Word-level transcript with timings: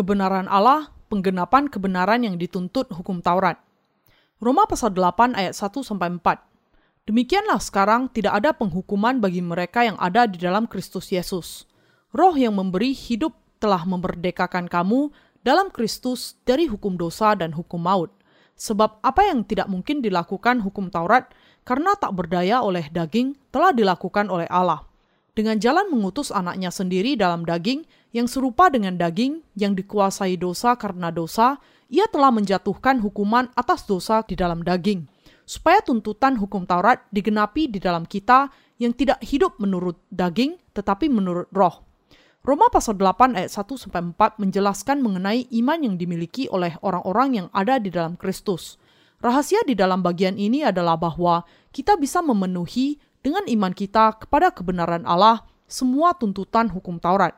kebenaran 0.00 0.48
Allah, 0.48 0.88
penggenapan 1.12 1.68
kebenaran 1.68 2.24
yang 2.24 2.40
dituntut 2.40 2.88
hukum 2.88 3.20
Taurat. 3.20 3.60
Roma 4.40 4.64
pasal 4.64 4.96
8 4.96 5.36
ayat 5.36 5.52
1 5.52 5.84
sampai 5.84 6.16
4. 6.16 6.40
Demikianlah 7.04 7.60
sekarang 7.60 8.08
tidak 8.08 8.40
ada 8.40 8.56
penghukuman 8.56 9.20
bagi 9.20 9.44
mereka 9.44 9.84
yang 9.84 10.00
ada 10.00 10.24
di 10.24 10.40
dalam 10.40 10.64
Kristus 10.64 11.12
Yesus. 11.12 11.68
Roh 12.16 12.32
yang 12.32 12.56
memberi 12.56 12.96
hidup 12.96 13.36
telah 13.60 13.84
memerdekakan 13.84 14.72
kamu 14.72 15.12
dalam 15.44 15.68
Kristus 15.68 16.40
dari 16.48 16.64
hukum 16.64 16.96
dosa 16.96 17.36
dan 17.36 17.52
hukum 17.52 17.84
maut. 17.84 18.08
Sebab 18.56 19.04
apa 19.04 19.28
yang 19.28 19.44
tidak 19.44 19.68
mungkin 19.68 20.00
dilakukan 20.00 20.64
hukum 20.64 20.88
Taurat 20.88 21.28
karena 21.68 21.92
tak 22.00 22.16
berdaya 22.16 22.64
oleh 22.64 22.88
daging 22.88 23.36
telah 23.52 23.76
dilakukan 23.76 24.32
oleh 24.32 24.48
Allah. 24.48 24.80
Dengan 25.36 25.60
jalan 25.60 25.92
mengutus 25.92 26.32
anaknya 26.32 26.72
sendiri 26.72 27.20
dalam 27.20 27.44
daging, 27.44 27.84
yang 28.10 28.26
serupa 28.26 28.70
dengan 28.70 28.98
daging 28.98 29.42
yang 29.54 29.78
dikuasai 29.78 30.34
dosa 30.38 30.74
karena 30.74 31.14
dosa, 31.14 31.62
ia 31.90 32.06
telah 32.10 32.30
menjatuhkan 32.30 33.02
hukuman 33.02 33.50
atas 33.58 33.86
dosa 33.86 34.22
di 34.26 34.38
dalam 34.38 34.62
daging, 34.62 35.06
supaya 35.46 35.82
tuntutan 35.82 36.38
hukum 36.38 36.66
Taurat 36.66 37.02
digenapi 37.10 37.66
di 37.66 37.82
dalam 37.82 38.06
kita 38.06 38.50
yang 38.78 38.94
tidak 38.94 39.18
hidup 39.22 39.58
menurut 39.58 39.98
daging, 40.10 40.58
tetapi 40.74 41.10
menurut 41.10 41.50
roh. 41.50 41.82
Roma 42.40 42.72
pasal 42.72 42.96
8 42.96 43.36
ayat 43.36 43.52
1 43.52 43.68
sampai 43.76 44.00
4 44.16 44.40
menjelaskan 44.40 45.04
mengenai 45.04 45.44
iman 45.60 45.78
yang 45.84 46.00
dimiliki 46.00 46.48
oleh 46.48 46.72
orang-orang 46.80 47.36
yang 47.36 47.46
ada 47.52 47.76
di 47.76 47.92
dalam 47.92 48.16
Kristus. 48.16 48.80
Rahasia 49.20 49.60
di 49.68 49.76
dalam 49.76 50.00
bagian 50.00 50.40
ini 50.40 50.64
adalah 50.64 50.96
bahwa 50.96 51.44
kita 51.68 52.00
bisa 52.00 52.24
memenuhi 52.24 52.96
dengan 53.20 53.44
iman 53.44 53.76
kita 53.76 54.16
kepada 54.16 54.48
kebenaran 54.48 55.04
Allah 55.04 55.44
semua 55.68 56.16
tuntutan 56.16 56.72
hukum 56.72 56.96
Taurat. 56.96 57.36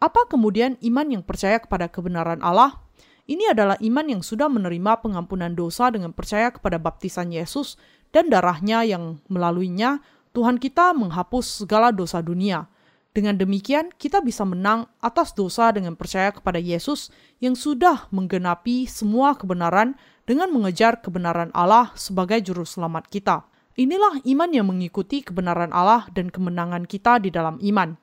Apa 0.00 0.24
kemudian 0.32 0.80
iman 0.80 1.06
yang 1.12 1.20
percaya 1.20 1.60
kepada 1.60 1.92
kebenaran 1.92 2.40
Allah? 2.40 2.80
Ini 3.28 3.52
adalah 3.52 3.76
iman 3.84 4.06
yang 4.08 4.22
sudah 4.24 4.48
menerima 4.48 5.04
pengampunan 5.04 5.52
dosa 5.52 5.92
dengan 5.92 6.16
percaya 6.16 6.48
kepada 6.48 6.80
baptisan 6.80 7.28
Yesus 7.28 7.76
dan 8.08 8.32
darahnya 8.32 8.82
yang 8.82 9.20
melaluinya 9.28 10.00
Tuhan 10.32 10.56
kita 10.56 10.96
menghapus 10.96 11.62
segala 11.62 11.92
dosa 11.92 12.24
dunia. 12.24 12.66
Dengan 13.12 13.36
demikian, 13.36 13.92
kita 13.92 14.24
bisa 14.24 14.46
menang 14.46 14.88
atas 15.04 15.36
dosa 15.36 15.68
dengan 15.74 15.98
percaya 15.98 16.32
kepada 16.32 16.56
Yesus 16.56 17.12
yang 17.42 17.52
sudah 17.52 18.08
menggenapi 18.08 18.88
semua 18.88 19.36
kebenaran 19.36 20.00
dengan 20.24 20.48
mengejar 20.48 21.02
kebenaran 21.04 21.52
Allah 21.52 21.92
sebagai 21.98 22.38
juru 22.40 22.62
selamat 22.62 23.10
kita. 23.10 23.44
Inilah 23.76 24.22
iman 24.22 24.50
yang 24.54 24.70
mengikuti 24.70 25.26
kebenaran 25.26 25.74
Allah 25.74 26.06
dan 26.14 26.30
kemenangan 26.30 26.86
kita 26.86 27.18
di 27.18 27.28
dalam 27.34 27.58
iman. 27.60 27.98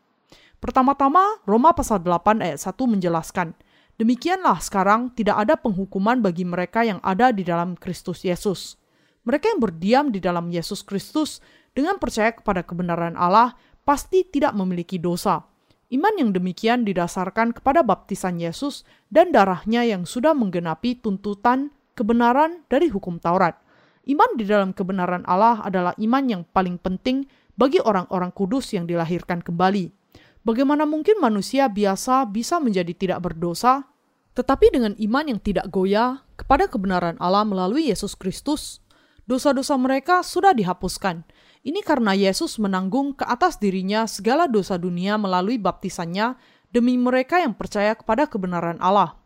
Pertama-tama, 0.57 1.41
Roma 1.45 1.73
pasal 1.77 2.01
8 2.01 2.41
ayat 2.41 2.57
1 2.57 2.73
menjelaskan, 2.89 3.53
Demikianlah 3.97 4.61
sekarang 4.61 5.09
tidak 5.17 5.41
ada 5.41 5.57
penghukuman 5.57 6.21
bagi 6.21 6.45
mereka 6.45 6.85
yang 6.85 7.01
ada 7.01 7.33
di 7.33 7.41
dalam 7.41 7.73
Kristus 7.73 8.21
Yesus. 8.21 8.77
Mereka 9.25 9.57
yang 9.57 9.59
berdiam 9.61 10.05
di 10.13 10.21
dalam 10.21 10.53
Yesus 10.53 10.85
Kristus 10.85 11.41
dengan 11.73 11.97
percaya 11.97 12.29
kepada 12.29 12.61
kebenaran 12.61 13.17
Allah 13.17 13.57
pasti 13.81 14.21
tidak 14.21 14.53
memiliki 14.53 15.01
dosa. 15.01 15.49
Iman 15.89 16.13
yang 16.13 16.29
demikian 16.29 16.85
didasarkan 16.85 17.57
kepada 17.57 17.81
baptisan 17.81 18.37
Yesus 18.37 18.85
dan 19.09 19.33
darahnya 19.33 19.81
yang 19.81 20.05
sudah 20.05 20.37
menggenapi 20.37 21.01
tuntutan 21.01 21.73
kebenaran 21.97 22.61
dari 22.69 22.93
hukum 22.93 23.17
Taurat. 23.17 23.57
Iman 24.05 24.37
di 24.37 24.45
dalam 24.45 24.77
kebenaran 24.77 25.25
Allah 25.25 25.65
adalah 25.65 25.97
iman 25.97 26.23
yang 26.29 26.41
paling 26.45 26.77
penting 26.77 27.25
bagi 27.57 27.81
orang-orang 27.81 28.29
kudus 28.29 28.77
yang 28.77 28.85
dilahirkan 28.85 29.41
kembali. 29.41 29.96
Bagaimana 30.47 30.87
mungkin 30.87 31.19
manusia 31.19 31.67
biasa 31.67 32.23
bisa 32.31 32.63
menjadi 32.63 32.95
tidak 32.95 33.19
berdosa, 33.19 33.83
tetapi 34.31 34.71
dengan 34.71 34.95
iman 34.95 35.35
yang 35.35 35.43
tidak 35.43 35.67
goyah 35.67 36.23
kepada 36.39 36.71
kebenaran 36.71 37.19
Allah 37.19 37.43
melalui 37.43 37.91
Yesus 37.91 38.15
Kristus, 38.15 38.79
dosa-dosa 39.27 39.75
mereka 39.75 40.23
sudah 40.23 40.55
dihapuskan. 40.55 41.27
Ini 41.67 41.83
karena 41.83 42.15
Yesus 42.15 42.63
menanggung 42.63 43.11
ke 43.11 43.27
atas 43.27 43.59
dirinya 43.59 44.07
segala 44.07 44.47
dosa 44.47 44.79
dunia 44.79 45.19
melalui 45.19 45.59
baptisannya 45.59 46.39
demi 46.71 46.95
mereka 46.95 47.43
yang 47.43 47.51
percaya 47.51 47.91
kepada 47.91 48.23
kebenaran 48.31 48.79
Allah. 48.79 49.19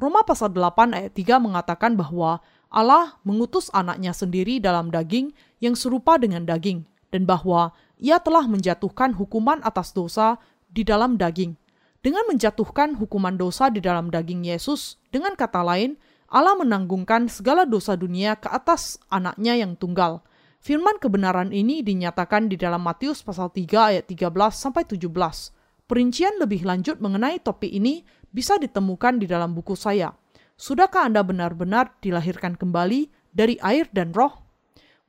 Roma 0.00 0.24
pasal 0.24 0.56
8 0.56 0.96
ayat 0.96 1.12
3 1.12 1.36
mengatakan 1.36 2.00
bahwa 2.00 2.40
Allah 2.72 3.20
mengutus 3.28 3.68
anaknya 3.76 4.16
sendiri 4.16 4.56
dalam 4.56 4.88
daging 4.88 5.36
yang 5.60 5.76
serupa 5.76 6.16
dengan 6.16 6.48
daging, 6.48 6.88
dan 7.12 7.28
bahwa 7.28 7.76
ia 8.00 8.16
telah 8.24 8.48
menjatuhkan 8.48 9.12
hukuman 9.20 9.60
atas 9.60 9.92
dosa 9.92 10.40
di 10.72 10.82
dalam 10.82 11.20
daging. 11.20 11.54
Dengan 12.02 12.26
menjatuhkan 12.26 12.98
hukuman 12.98 13.38
dosa 13.38 13.70
di 13.70 13.78
dalam 13.78 14.10
daging 14.10 14.48
Yesus, 14.48 14.98
dengan 15.14 15.38
kata 15.38 15.62
lain, 15.62 15.94
Allah 16.26 16.56
menanggungkan 16.58 17.28
segala 17.28 17.68
dosa 17.68 17.94
dunia 17.94 18.40
ke 18.40 18.48
atas 18.48 18.98
anaknya 19.12 19.54
yang 19.54 19.78
tunggal. 19.78 20.24
Firman 20.58 20.96
kebenaran 20.98 21.52
ini 21.52 21.84
dinyatakan 21.84 22.48
di 22.48 22.56
dalam 22.56 22.82
Matius 22.82 23.20
pasal 23.20 23.52
3 23.52 23.92
ayat 23.94 24.04
13 24.08 24.32
sampai 24.50 24.82
17. 24.88 25.06
Perincian 25.86 26.40
lebih 26.40 26.64
lanjut 26.64 26.98
mengenai 26.98 27.38
topik 27.38 27.68
ini 27.68 28.02
bisa 28.32 28.56
ditemukan 28.56 29.20
di 29.20 29.28
dalam 29.28 29.52
buku 29.52 29.76
saya. 29.76 30.16
Sudahkah 30.56 31.04
Anda 31.04 31.20
benar-benar 31.20 32.00
dilahirkan 32.00 32.56
kembali 32.56 33.12
dari 33.28 33.60
air 33.60 33.90
dan 33.92 34.16
roh? 34.16 34.42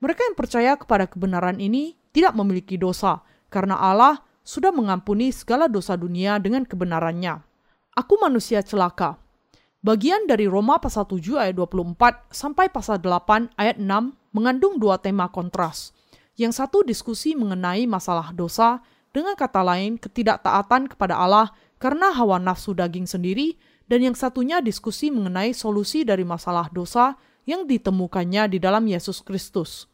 Mereka 0.04 0.20
yang 0.28 0.36
percaya 0.36 0.76
kepada 0.76 1.08
kebenaran 1.08 1.64
ini 1.64 1.96
tidak 2.12 2.36
memiliki 2.36 2.76
dosa, 2.76 3.24
karena 3.48 3.80
Allah 3.80 4.20
sudah 4.44 4.76
mengampuni 4.76 5.32
segala 5.32 5.72
dosa 5.72 5.96
dunia 5.96 6.38
dengan 6.38 6.68
kebenarannya. 6.68 7.40
Aku 7.96 8.20
manusia 8.20 8.60
celaka. 8.62 9.18
Bagian 9.84 10.28
dari 10.28 10.48
Roma 10.48 10.80
pasal 10.80 11.04
7 11.08 11.40
ayat 11.40 11.60
24 11.60 12.32
sampai 12.32 12.72
pasal 12.72 13.04
8 13.04 13.56
ayat 13.60 13.76
6 13.80 13.88
mengandung 14.32 14.80
dua 14.80 15.00
tema 15.00 15.28
kontras. 15.28 15.92
Yang 16.40 16.64
satu 16.64 16.88
diskusi 16.88 17.36
mengenai 17.36 17.84
masalah 17.86 18.32
dosa, 18.32 18.80
dengan 19.14 19.38
kata 19.38 19.62
lain 19.62 20.02
ketidaktaatan 20.02 20.90
kepada 20.90 21.20
Allah 21.20 21.54
karena 21.78 22.10
hawa 22.16 22.42
nafsu 22.42 22.74
daging 22.74 23.06
sendiri, 23.06 23.56
dan 23.86 24.02
yang 24.02 24.18
satunya 24.18 24.64
diskusi 24.64 25.14
mengenai 25.14 25.54
solusi 25.54 26.02
dari 26.02 26.26
masalah 26.26 26.72
dosa 26.74 27.14
yang 27.46 27.68
ditemukannya 27.70 28.50
di 28.50 28.58
dalam 28.58 28.88
Yesus 28.90 29.22
Kristus. 29.22 29.86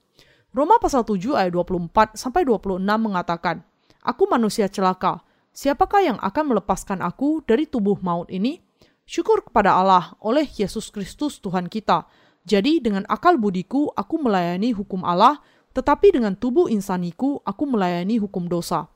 Roma 0.56 0.80
pasal 0.82 1.06
7 1.06 1.36
ayat 1.36 1.52
24 1.54 2.16
sampai 2.16 2.42
26 2.48 2.80
mengatakan, 2.80 3.62
Aku 4.04 4.32
manusia 4.32 4.72
celaka. 4.72 5.20
Siapakah 5.52 6.02
yang 6.06 6.18
akan 6.24 6.56
melepaskan 6.56 7.04
aku 7.04 7.44
dari 7.44 7.68
tubuh 7.68 8.00
maut 8.00 8.32
ini? 8.32 8.64
Syukur 9.04 9.44
kepada 9.44 9.76
Allah 9.76 10.16
oleh 10.24 10.48
Yesus 10.48 10.88
Kristus 10.94 11.42
Tuhan 11.44 11.68
kita. 11.68 12.08
Jadi 12.48 12.80
dengan 12.80 13.04
akal 13.12 13.36
budiku 13.36 13.92
aku 13.92 14.22
melayani 14.22 14.72
hukum 14.72 15.04
Allah, 15.04 15.44
tetapi 15.76 16.16
dengan 16.16 16.38
tubuh 16.38 16.72
insaniku 16.72 17.44
aku 17.44 17.68
melayani 17.68 18.22
hukum 18.22 18.48
dosa. 18.48 18.88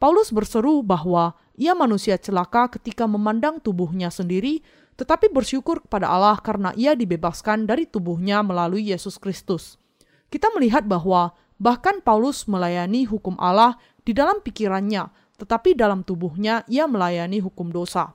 Paulus 0.00 0.32
berseru 0.32 0.80
bahwa 0.80 1.36
ia 1.60 1.76
manusia 1.76 2.16
celaka 2.16 2.72
ketika 2.76 3.04
memandang 3.04 3.60
tubuhnya 3.60 4.08
sendiri, 4.08 4.64
tetapi 5.00 5.32
bersyukur 5.32 5.84
kepada 5.84 6.08
Allah 6.08 6.36
karena 6.40 6.72
ia 6.76 6.92
dibebaskan 6.92 7.64
dari 7.64 7.88
tubuhnya 7.88 8.44
melalui 8.44 8.92
Yesus 8.92 9.16
Kristus. 9.16 9.80
Kita 10.28 10.52
melihat 10.56 10.84
bahwa 10.84 11.32
bahkan 11.60 12.00
Paulus 12.00 12.48
melayani 12.48 13.04
hukum 13.04 13.36
Allah 13.36 13.76
di 14.04 14.12
dalam 14.16 14.40
pikirannya, 14.40 15.08
tetapi 15.40 15.72
dalam 15.72 16.04
tubuhnya 16.04 16.64
ia 16.68 16.84
melayani 16.84 17.40
hukum 17.40 17.72
dosa. 17.72 18.12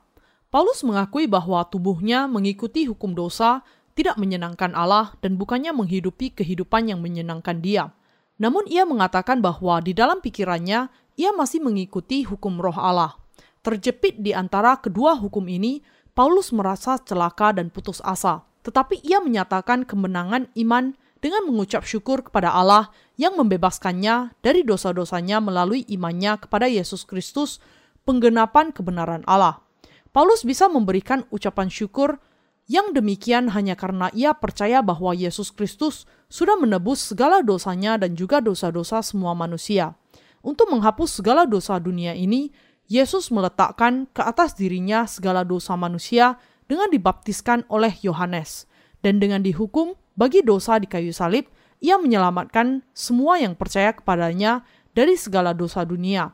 Paulus 0.53 0.85
mengakui 0.85 1.27
bahwa 1.27 1.65
tubuhnya 1.67 2.29
mengikuti 2.29 2.87
hukum 2.87 3.11
dosa 3.11 3.65
tidak 3.95 4.19
menyenangkan 4.19 4.75
Allah 4.75 5.15
dan 5.19 5.35
bukannya 5.35 5.71
menghidupi 5.71 6.31
kehidupan 6.35 6.91
yang 6.91 6.99
menyenangkan 7.01 7.59
dia. 7.59 7.91
Namun 8.35 8.67
ia 8.67 8.83
mengatakan 8.83 9.39
bahwa 9.39 9.79
di 9.79 9.95
dalam 9.95 10.19
pikirannya 10.19 10.91
ia 11.15 11.31
masih 11.31 11.63
mengikuti 11.63 12.27
hukum 12.27 12.59
roh 12.59 12.75
Allah. 12.75 13.15
Terjepit 13.63 14.19
di 14.21 14.35
antara 14.35 14.77
kedua 14.77 15.15
hukum 15.17 15.47
ini, 15.47 15.81
Paulus 16.13 16.51
merasa 16.51 16.99
celaka 17.01 17.55
dan 17.55 17.71
putus 17.71 18.03
asa. 18.03 18.43
Tetapi 18.63 19.01
ia 19.01 19.23
menyatakan 19.23 19.87
kemenangan 19.87 20.51
iman 20.55 20.93
dengan 21.25 21.49
mengucap 21.49 21.81
syukur 21.81 22.21
kepada 22.21 22.53
Allah 22.53 22.93
yang 23.17 23.33
membebaskannya 23.33 24.37
dari 24.45 24.61
dosa-dosanya 24.61 25.41
melalui 25.41 25.81
imannya 25.89 26.37
kepada 26.37 26.69
Yesus 26.69 27.01
Kristus, 27.01 27.57
penggenapan 28.05 28.69
kebenaran 28.69 29.25
Allah. 29.25 29.65
Paulus 30.13 30.45
bisa 30.45 30.69
memberikan 30.69 31.25
ucapan 31.33 31.73
syukur 31.73 32.21
yang 32.69 32.93
demikian 32.93 33.49
hanya 33.57 33.73
karena 33.73 34.13
ia 34.13 34.37
percaya 34.37 34.85
bahwa 34.85 35.17
Yesus 35.17 35.49
Kristus 35.49 36.05
sudah 36.29 36.61
menebus 36.61 37.01
segala 37.01 37.41
dosanya 37.41 37.97
dan 37.97 38.13
juga 38.13 38.37
dosa-dosa 38.37 39.01
semua 39.01 39.33
manusia. 39.33 39.97
Untuk 40.45 40.69
menghapus 40.69 41.25
segala 41.25 41.49
dosa 41.49 41.81
dunia 41.81 42.13
ini, 42.13 42.53
Yesus 42.85 43.33
meletakkan 43.33 44.05
ke 44.13 44.21
atas 44.21 44.53
dirinya 44.53 45.09
segala 45.09 45.41
dosa 45.41 45.73
manusia 45.73 46.37
dengan 46.69 46.93
dibaptiskan 46.93 47.65
oleh 47.65 47.97
Yohanes, 48.05 48.69
dan 49.01 49.17
dengan 49.17 49.41
dihukum 49.41 49.97
bagi 50.15 50.41
dosa 50.41 50.79
di 50.79 50.87
kayu 50.87 51.11
salib, 51.11 51.47
ia 51.83 51.99
menyelamatkan 51.99 52.81
semua 52.95 53.37
yang 53.37 53.53
percaya 53.53 53.91
kepadanya 53.91 54.63
dari 54.95 55.19
segala 55.19 55.51
dosa 55.51 55.83
dunia. 55.83 56.31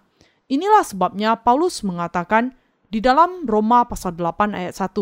Inilah 0.47 0.85
sebabnya 0.85 1.35
Paulus 1.41 1.81
mengatakan 1.81 2.53
di 2.93 3.01
dalam 3.01 3.49
Roma 3.49 3.87
pasal 3.89 4.13
8 4.13 4.53
ayat 4.53 4.77
1, 4.77 4.93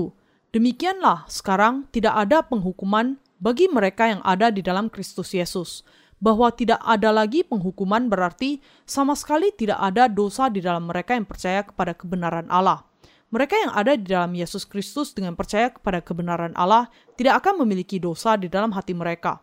Demikianlah 0.49 1.29
sekarang 1.29 1.85
tidak 1.93 2.17
ada 2.17 2.41
penghukuman 2.41 3.21
bagi 3.37 3.69
mereka 3.69 4.09
yang 4.09 4.21
ada 4.25 4.49
di 4.49 4.65
dalam 4.65 4.89
Kristus 4.89 5.37
Yesus. 5.37 5.85
Bahwa 6.19 6.51
tidak 6.51 6.83
ada 6.83 7.15
lagi 7.15 7.47
penghukuman 7.47 8.11
berarti 8.11 8.59
sama 8.83 9.15
sekali 9.15 9.55
tidak 9.55 9.79
ada 9.79 10.11
dosa 10.11 10.51
di 10.51 10.59
dalam 10.59 10.89
mereka 10.89 11.15
yang 11.15 11.23
percaya 11.23 11.63
kepada 11.63 11.95
kebenaran 11.95 12.49
Allah. 12.51 12.88
Mereka 13.29 13.53
yang 13.53 13.71
ada 13.77 13.93
di 13.93 14.09
dalam 14.09 14.33
Yesus 14.33 14.65
Kristus 14.65 15.13
dengan 15.13 15.37
percaya 15.37 15.69
kepada 15.69 16.01
kebenaran 16.01 16.49
Allah 16.57 16.89
tidak 17.13 17.45
akan 17.45 17.61
memiliki 17.61 18.01
dosa 18.01 18.33
di 18.33 18.49
dalam 18.49 18.73
hati 18.73 18.97
mereka. 18.97 19.37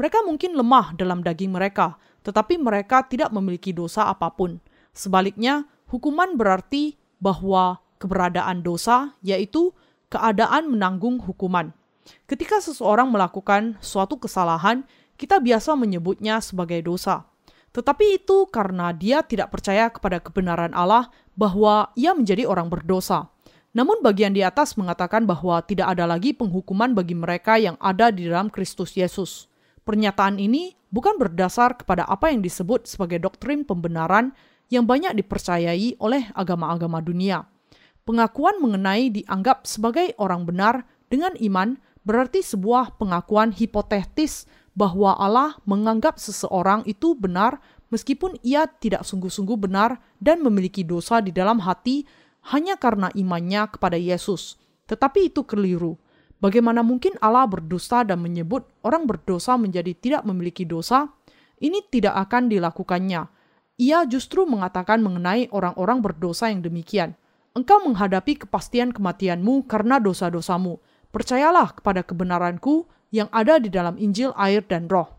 Mereka 0.00 0.24
mungkin 0.24 0.56
lemah 0.56 0.96
dalam 0.96 1.20
daging 1.20 1.52
mereka, 1.52 2.00
tetapi 2.24 2.56
mereka 2.56 3.04
tidak 3.04 3.28
memiliki 3.32 3.76
dosa 3.76 4.08
apa 4.08 4.32
pun. 4.32 4.56
Sebaliknya, 4.96 5.68
hukuman 5.92 6.36
berarti 6.40 6.96
bahwa 7.20 7.80
keberadaan 8.00 8.64
dosa, 8.64 9.12
yaitu 9.20 9.72
keadaan 10.08 10.72
menanggung 10.72 11.20
hukuman. 11.20 11.76
Ketika 12.24 12.64
seseorang 12.64 13.12
melakukan 13.12 13.76
suatu 13.84 14.16
kesalahan, 14.16 14.88
kita 15.20 15.40
biasa 15.44 15.76
menyebutnya 15.76 16.40
sebagai 16.40 16.80
dosa. 16.84 17.28
Tetapi 17.76 18.24
itu 18.24 18.48
karena 18.48 18.88
dia 18.96 19.20
tidak 19.20 19.52
percaya 19.52 19.92
kepada 19.92 20.24
kebenaran 20.24 20.72
Allah 20.72 21.12
bahwa 21.36 21.92
ia 21.94 22.16
menjadi 22.16 22.48
orang 22.48 22.72
berdosa. 22.72 23.28
Namun 23.76 24.00
bagian 24.00 24.32
di 24.32 24.40
atas 24.40 24.74
mengatakan 24.80 25.28
bahwa 25.28 25.60
tidak 25.60 25.92
ada 25.92 26.08
lagi 26.08 26.32
penghukuman 26.32 26.96
bagi 26.96 27.12
mereka 27.12 27.60
yang 27.60 27.76
ada 27.76 28.08
di 28.08 28.24
dalam 28.24 28.48
Kristus 28.48 28.96
Yesus. 28.96 29.52
Pernyataan 29.84 30.40
ini 30.40 30.72
bukan 30.88 31.20
berdasar 31.20 31.76
kepada 31.76 32.08
apa 32.08 32.32
yang 32.32 32.40
disebut 32.40 32.88
sebagai 32.88 33.20
doktrin 33.20 33.68
pembenaran 33.68 34.32
yang 34.72 34.88
banyak 34.88 35.12
dipercayai 35.20 36.00
oleh 36.00 36.32
agama-agama 36.32 37.04
dunia. 37.04 37.44
Pengakuan 38.08 38.58
mengenai 38.64 39.12
dianggap 39.12 39.68
sebagai 39.68 40.16
orang 40.16 40.48
benar 40.48 40.88
dengan 41.12 41.36
iman 41.36 41.76
berarti 42.06 42.40
sebuah 42.40 42.96
pengakuan 42.96 43.52
hipotetis 43.52 44.48
bahwa 44.76 45.16
Allah 45.16 45.58
menganggap 45.68 46.20
seseorang 46.20 46.86
itu 46.86 47.12
benar 47.12 47.58
meskipun 47.92 48.38
ia 48.46 48.66
tidak 48.66 49.06
sungguh-sungguh 49.06 49.58
benar 49.58 49.98
dan 50.18 50.42
memiliki 50.42 50.82
dosa 50.82 51.22
di 51.22 51.30
dalam 51.30 51.62
hati 51.62 52.06
hanya 52.52 52.78
karena 52.78 53.10
imannya 53.14 53.72
kepada 53.72 53.98
Yesus. 53.98 54.58
Tetapi 54.86 55.34
itu 55.34 55.42
keliru. 55.42 55.98
Bagaimana 56.36 56.84
mungkin 56.84 57.16
Allah 57.18 57.48
berdusta 57.48 58.04
dan 58.04 58.20
menyebut 58.20 58.68
orang 58.84 59.08
berdosa 59.08 59.56
menjadi 59.56 59.96
tidak 59.96 60.22
memiliki 60.28 60.68
dosa? 60.68 61.10
Ini 61.56 61.88
tidak 61.88 62.14
akan 62.28 62.52
dilakukannya. 62.52 63.22
Ia 63.80 64.04
justru 64.04 64.44
mengatakan 64.44 65.00
mengenai 65.00 65.48
orang-orang 65.48 66.04
berdosa 66.04 66.52
yang 66.52 66.60
demikian. 66.60 67.16
Engkau 67.56 67.80
menghadapi 67.88 68.44
kepastian 68.44 68.92
kematianmu 68.92 69.64
karena 69.64 69.96
dosa-dosamu 69.96 70.76
Percayalah 71.16 71.72
kepada 71.72 72.04
kebenaranku 72.04 72.84
yang 73.08 73.32
ada 73.32 73.56
di 73.56 73.72
dalam 73.72 73.96
Injil, 73.96 74.36
air, 74.36 74.60
dan 74.68 74.84
roh. 74.84 75.15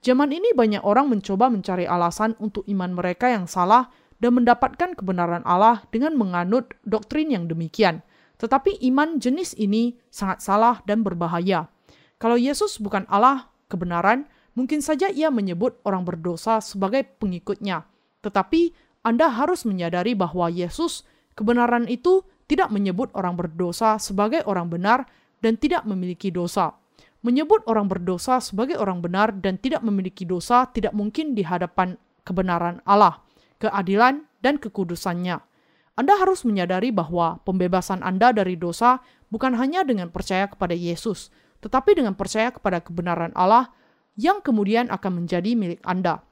Zaman 0.00 0.32
ini 0.32 0.56
banyak 0.56 0.80
orang 0.80 1.12
mencoba 1.12 1.52
mencari 1.52 1.84
alasan 1.84 2.32
untuk 2.40 2.64
iman 2.64 2.96
mereka 2.96 3.28
yang 3.28 3.44
salah 3.44 3.92
dan 4.16 4.32
mendapatkan 4.32 4.96
kebenaran 4.96 5.44
Allah 5.44 5.84
dengan 5.92 6.16
menganut 6.16 6.72
doktrin 6.88 7.28
yang 7.28 7.44
demikian. 7.52 8.00
Tetapi 8.40 8.80
iman 8.88 9.20
jenis 9.20 9.52
ini 9.60 10.00
sangat 10.08 10.40
salah 10.40 10.80
dan 10.88 11.04
berbahaya. 11.04 11.68
Kalau 12.16 12.40
Yesus 12.40 12.80
bukan 12.80 13.04
Allah 13.12 13.52
kebenaran, 13.68 14.24
mungkin 14.56 14.80
saja 14.80 15.12
ia 15.12 15.28
menyebut 15.28 15.76
orang 15.84 16.08
berdosa 16.08 16.64
sebagai 16.64 17.04
pengikutnya. 17.20 17.84
Tetapi 18.24 18.72
Anda 19.04 19.28
harus 19.28 19.68
menyadari 19.68 20.16
bahwa 20.16 20.48
Yesus 20.48 21.04
kebenaran 21.36 21.84
itu 21.92 22.24
tidak 22.48 22.72
menyebut 22.72 23.12
orang 23.12 23.36
berdosa 23.36 24.00
sebagai 24.00 24.40
orang 24.48 24.72
benar 24.72 25.04
dan 25.44 25.60
tidak 25.60 25.84
memiliki 25.84 26.32
dosa. 26.32 26.79
Menyebut 27.20 27.60
orang 27.68 27.84
berdosa 27.84 28.40
sebagai 28.40 28.80
orang 28.80 29.04
benar 29.04 29.36
dan 29.36 29.60
tidak 29.60 29.84
memiliki 29.84 30.24
dosa 30.24 30.64
tidak 30.72 30.96
mungkin 30.96 31.36
di 31.36 31.44
hadapan 31.44 32.00
kebenaran 32.24 32.80
Allah, 32.88 33.20
keadilan, 33.60 34.24
dan 34.40 34.56
kekudusannya. 34.56 35.36
Anda 36.00 36.14
harus 36.16 36.48
menyadari 36.48 36.88
bahwa 36.88 37.44
pembebasan 37.44 38.00
Anda 38.00 38.32
dari 38.32 38.56
dosa 38.56 39.04
bukan 39.28 39.52
hanya 39.60 39.84
dengan 39.84 40.08
percaya 40.08 40.48
kepada 40.48 40.72
Yesus, 40.72 41.28
tetapi 41.60 41.92
dengan 41.92 42.16
percaya 42.16 42.48
kepada 42.48 42.80
kebenaran 42.80 43.36
Allah 43.36 43.68
yang 44.16 44.40
kemudian 44.40 44.88
akan 44.88 45.24
menjadi 45.24 45.52
milik 45.52 45.84
Anda. 45.84 46.24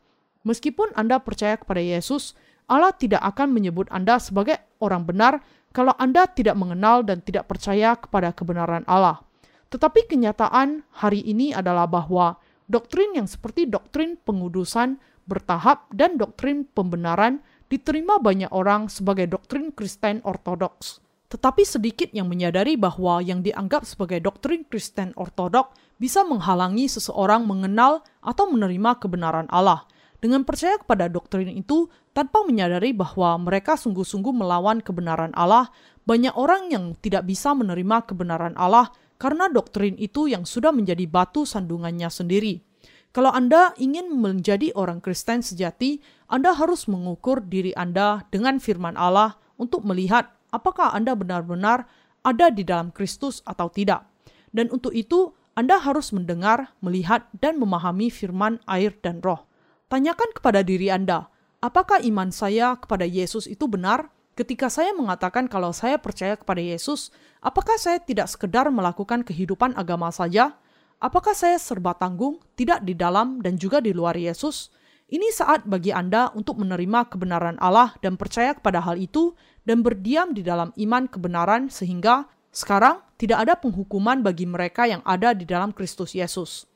Meskipun 0.48 0.96
Anda 0.96 1.20
percaya 1.20 1.60
kepada 1.60 1.84
Yesus, 1.84 2.32
Allah 2.64 2.96
tidak 2.96 3.20
akan 3.20 3.52
menyebut 3.52 3.92
Anda 3.92 4.16
sebagai 4.16 4.56
orang 4.80 5.04
benar 5.04 5.44
kalau 5.76 5.92
Anda 6.00 6.24
tidak 6.32 6.56
mengenal 6.56 7.04
dan 7.04 7.20
tidak 7.20 7.44
percaya 7.44 7.92
kepada 7.92 8.32
kebenaran 8.32 8.88
Allah. 8.88 9.27
Tetapi 9.68 10.08
kenyataan 10.08 10.84
hari 10.92 11.20
ini 11.24 11.52
adalah 11.52 11.84
bahwa 11.84 12.40
doktrin 12.68 13.16
yang 13.16 13.28
seperti 13.28 13.68
doktrin 13.68 14.16
pengudusan 14.20 14.96
bertahap 15.28 15.88
dan 15.92 16.16
doktrin 16.16 16.64
pembenaran 16.64 17.44
diterima 17.68 18.16
banyak 18.16 18.48
orang 18.48 18.88
sebagai 18.88 19.28
doktrin 19.28 19.72
Kristen 19.76 20.24
ortodoks. 20.24 21.04
Tetapi 21.28 21.60
sedikit 21.68 22.08
yang 22.16 22.32
menyadari 22.32 22.80
bahwa 22.80 23.20
yang 23.20 23.44
dianggap 23.44 23.84
sebagai 23.84 24.24
doktrin 24.24 24.64
Kristen 24.64 25.12
ortodoks 25.20 25.76
bisa 26.00 26.24
menghalangi 26.24 26.88
seseorang 26.88 27.44
mengenal 27.44 28.00
atau 28.24 28.48
menerima 28.48 28.96
kebenaran 28.96 29.48
Allah– 29.52 29.84
dengan 30.18 30.42
percaya 30.42 30.74
kepada 30.82 31.06
doktrin 31.06 31.46
itu 31.54 31.86
tanpa 32.10 32.42
menyadari 32.42 32.90
bahwa 32.90 33.38
mereka 33.38 33.78
sungguh-sungguh 33.78 34.34
melawan 34.34 34.82
kebenaran 34.82 35.30
Allah, 35.38 35.70
banyak 36.02 36.34
orang 36.34 36.74
yang 36.74 36.98
tidak 36.98 37.22
bisa 37.22 37.54
menerima 37.54 38.02
kebenaran 38.02 38.58
Allah 38.58 38.90
karena 39.18 39.50
doktrin 39.50 39.98
itu 39.98 40.30
yang 40.30 40.46
sudah 40.46 40.70
menjadi 40.70 41.04
batu 41.10 41.42
sandungannya 41.42 42.06
sendiri. 42.08 42.62
Kalau 43.10 43.34
Anda 43.34 43.74
ingin 43.76 44.14
menjadi 44.14 44.70
orang 44.78 45.02
Kristen 45.02 45.42
sejati, 45.42 45.98
Anda 46.30 46.54
harus 46.54 46.86
mengukur 46.86 47.42
diri 47.42 47.74
Anda 47.74 48.22
dengan 48.30 48.62
firman 48.62 48.94
Allah 48.94 49.36
untuk 49.58 49.82
melihat 49.82 50.30
apakah 50.54 50.94
Anda 50.94 51.18
benar-benar 51.18 51.90
ada 52.22 52.46
di 52.52 52.62
dalam 52.62 52.94
Kristus 52.94 53.42
atau 53.42 53.72
tidak. 53.72 54.06
Dan 54.54 54.70
untuk 54.70 54.94
itu, 54.94 55.34
Anda 55.58 55.82
harus 55.82 56.14
mendengar, 56.14 56.78
melihat, 56.78 57.26
dan 57.34 57.58
memahami 57.58 58.12
firman 58.12 58.62
air 58.70 58.94
dan 59.02 59.18
roh. 59.24 59.48
Tanyakan 59.90 60.30
kepada 60.36 60.62
diri 60.62 60.92
Anda, 60.92 61.26
apakah 61.64 62.04
iman 62.04 62.30
saya 62.30 62.76
kepada 62.78 63.08
Yesus 63.08 63.48
itu 63.48 63.66
benar? 63.66 64.12
Ketika 64.38 64.70
saya 64.70 64.94
mengatakan 64.94 65.50
kalau 65.50 65.74
saya 65.74 65.98
percaya 65.98 66.38
kepada 66.38 66.62
Yesus, 66.62 67.10
apakah 67.42 67.74
saya 67.74 67.98
tidak 67.98 68.30
sekedar 68.30 68.70
melakukan 68.70 69.26
kehidupan 69.26 69.74
agama 69.74 70.14
saja? 70.14 70.54
Apakah 71.02 71.34
saya 71.34 71.58
serba 71.58 71.98
tanggung, 71.98 72.38
tidak 72.54 72.86
di 72.86 72.94
dalam 72.94 73.42
dan 73.42 73.58
juga 73.58 73.82
di 73.82 73.90
luar 73.90 74.14
Yesus? 74.14 74.70
Ini 75.10 75.34
saat 75.34 75.66
bagi 75.66 75.90
Anda 75.90 76.30
untuk 76.38 76.62
menerima 76.62 77.10
kebenaran 77.10 77.58
Allah 77.58 77.98
dan 77.98 78.14
percaya 78.14 78.54
kepada 78.54 78.78
hal 78.78 78.94
itu 79.02 79.34
dan 79.66 79.82
berdiam 79.82 80.30
di 80.30 80.46
dalam 80.46 80.70
iman 80.70 81.10
kebenaran 81.10 81.66
sehingga 81.66 82.30
sekarang 82.54 83.02
tidak 83.18 83.42
ada 83.42 83.58
penghukuman 83.58 84.22
bagi 84.22 84.46
mereka 84.46 84.86
yang 84.86 85.02
ada 85.02 85.34
di 85.34 85.50
dalam 85.50 85.74
Kristus 85.74 86.14
Yesus. 86.14 86.70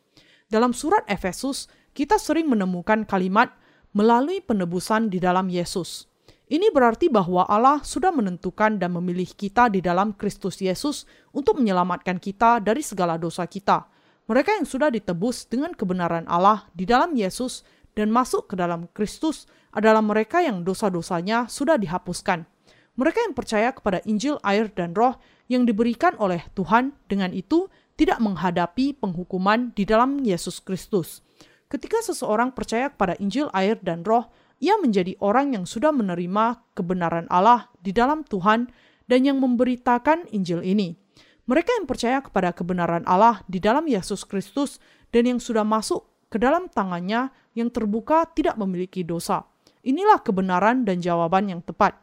Dalam 0.50 0.74
surat 0.74 1.06
Efesus, 1.06 1.70
kita 1.94 2.18
sering 2.18 2.50
menemukan 2.50 3.06
kalimat 3.06 3.54
melalui 3.94 4.42
penebusan 4.42 5.14
di 5.14 5.22
dalam 5.22 5.46
Yesus. 5.46 6.10
Ini 6.52 6.68
berarti 6.68 7.08
bahwa 7.08 7.48
Allah 7.48 7.80
sudah 7.80 8.12
menentukan 8.12 8.76
dan 8.76 8.92
memilih 8.92 9.24
kita 9.32 9.72
di 9.72 9.80
dalam 9.80 10.12
Kristus 10.12 10.60
Yesus 10.60 11.08
untuk 11.32 11.56
menyelamatkan 11.56 12.20
kita 12.20 12.60
dari 12.60 12.84
segala 12.84 13.16
dosa 13.16 13.48
kita. 13.48 13.88
Mereka 14.28 14.60
yang 14.60 14.68
sudah 14.68 14.92
ditebus 14.92 15.48
dengan 15.48 15.72
kebenaran 15.72 16.28
Allah 16.28 16.68
di 16.76 16.84
dalam 16.84 17.16
Yesus 17.16 17.64
dan 17.96 18.12
masuk 18.12 18.52
ke 18.52 18.54
dalam 18.60 18.84
Kristus 18.92 19.48
adalah 19.72 20.04
mereka 20.04 20.44
yang 20.44 20.60
dosa-dosanya 20.60 21.48
sudah 21.48 21.80
dihapuskan. 21.80 22.44
Mereka 23.00 23.24
yang 23.24 23.32
percaya 23.32 23.72
kepada 23.72 24.04
Injil, 24.04 24.36
air, 24.44 24.68
dan 24.68 24.92
Roh 24.92 25.16
yang 25.48 25.64
diberikan 25.64 26.12
oleh 26.20 26.44
Tuhan, 26.52 26.92
dengan 27.08 27.32
itu 27.32 27.72
tidak 27.96 28.20
menghadapi 28.20 29.00
penghukuman 29.00 29.72
di 29.72 29.88
dalam 29.88 30.20
Yesus 30.20 30.60
Kristus. 30.60 31.24
Ketika 31.72 32.04
seseorang 32.04 32.52
percaya 32.52 32.92
kepada 32.92 33.16
Injil, 33.16 33.48
air, 33.56 33.80
dan 33.80 34.04
Roh, 34.04 34.28
ia 34.62 34.78
menjadi 34.78 35.18
orang 35.18 35.58
yang 35.58 35.64
sudah 35.66 35.90
menerima 35.90 36.62
kebenaran 36.78 37.26
Allah 37.26 37.66
di 37.82 37.90
dalam 37.90 38.22
Tuhan 38.22 38.70
dan 39.10 39.26
yang 39.26 39.42
memberitakan 39.42 40.30
Injil 40.30 40.62
ini. 40.62 40.94
Mereka 41.50 41.82
yang 41.82 41.90
percaya 41.90 42.22
kepada 42.22 42.54
kebenaran 42.54 43.02
Allah 43.02 43.42
di 43.50 43.58
dalam 43.58 43.90
Yesus 43.90 44.22
Kristus 44.22 44.78
dan 45.10 45.26
yang 45.26 45.42
sudah 45.42 45.66
masuk 45.66 46.06
ke 46.30 46.38
dalam 46.38 46.70
tangannya 46.70 47.34
yang 47.58 47.74
terbuka 47.74 48.30
tidak 48.30 48.54
memiliki 48.54 49.02
dosa. 49.02 49.42
Inilah 49.82 50.22
kebenaran 50.22 50.86
dan 50.86 51.02
jawaban 51.02 51.50
yang 51.50 51.60
tepat. 51.66 51.98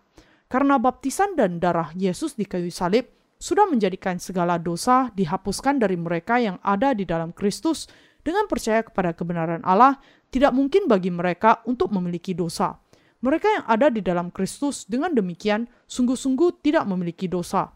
Karena 0.51 0.75
baptisan 0.75 1.39
dan 1.39 1.63
darah 1.63 1.95
Yesus 1.95 2.35
di 2.35 2.43
kayu 2.43 2.67
salib 2.67 3.07
sudah 3.39 3.71
menjadikan 3.71 4.19
segala 4.19 4.59
dosa 4.59 5.07
dihapuskan 5.15 5.79
dari 5.79 5.95
mereka 5.95 6.43
yang 6.43 6.59
ada 6.59 6.91
di 6.91 7.07
dalam 7.07 7.31
Kristus 7.31 7.87
dengan 8.19 8.51
percaya 8.51 8.83
kepada 8.83 9.15
kebenaran 9.15 9.63
Allah, 9.63 9.95
tidak 10.29 10.53
mungkin 10.53 10.85
bagi 10.85 11.09
mereka 11.09 11.61
untuk 11.65 11.89
memiliki 11.93 12.37
dosa. 12.37 12.77
Mereka 13.19 13.47
yang 13.51 13.65
ada 13.67 13.91
di 13.91 13.99
dalam 13.99 14.31
Kristus 14.31 14.87
dengan 14.87 15.11
demikian 15.11 15.67
sungguh-sungguh 15.89 16.63
tidak 16.63 16.87
memiliki 16.87 17.27
dosa. 17.27 17.67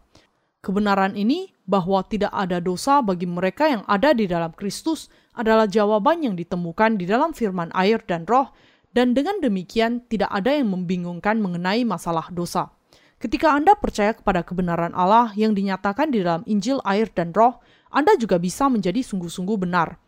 Kebenaran 0.64 1.12
ini 1.12 1.52
bahwa 1.68 2.00
tidak 2.08 2.32
ada 2.32 2.56
dosa 2.56 3.04
bagi 3.04 3.28
mereka 3.28 3.68
yang 3.68 3.84
ada 3.84 4.16
di 4.16 4.24
dalam 4.24 4.56
Kristus 4.56 5.12
adalah 5.36 5.68
jawaban 5.68 6.24
yang 6.24 6.32
ditemukan 6.32 6.96
di 6.96 7.04
dalam 7.04 7.36
firman 7.36 7.68
air 7.76 8.00
dan 8.08 8.24
roh, 8.24 8.48
dan 8.96 9.12
dengan 9.12 9.42
demikian 9.44 10.06
tidak 10.08 10.32
ada 10.32 10.56
yang 10.56 10.72
membingungkan 10.72 11.42
mengenai 11.44 11.84
masalah 11.84 12.32
dosa. 12.32 12.72
Ketika 13.20 13.52
Anda 13.52 13.76
percaya 13.76 14.16
kepada 14.16 14.40
kebenaran 14.40 14.96
Allah 14.96 15.36
yang 15.36 15.52
dinyatakan 15.52 16.08
di 16.08 16.24
dalam 16.24 16.40
Injil, 16.48 16.80
air, 16.88 17.12
dan 17.12 17.36
roh, 17.36 17.60
Anda 17.92 18.16
juga 18.16 18.40
bisa 18.40 18.72
menjadi 18.72 19.04
sungguh-sungguh 19.04 19.60
benar. 19.60 20.00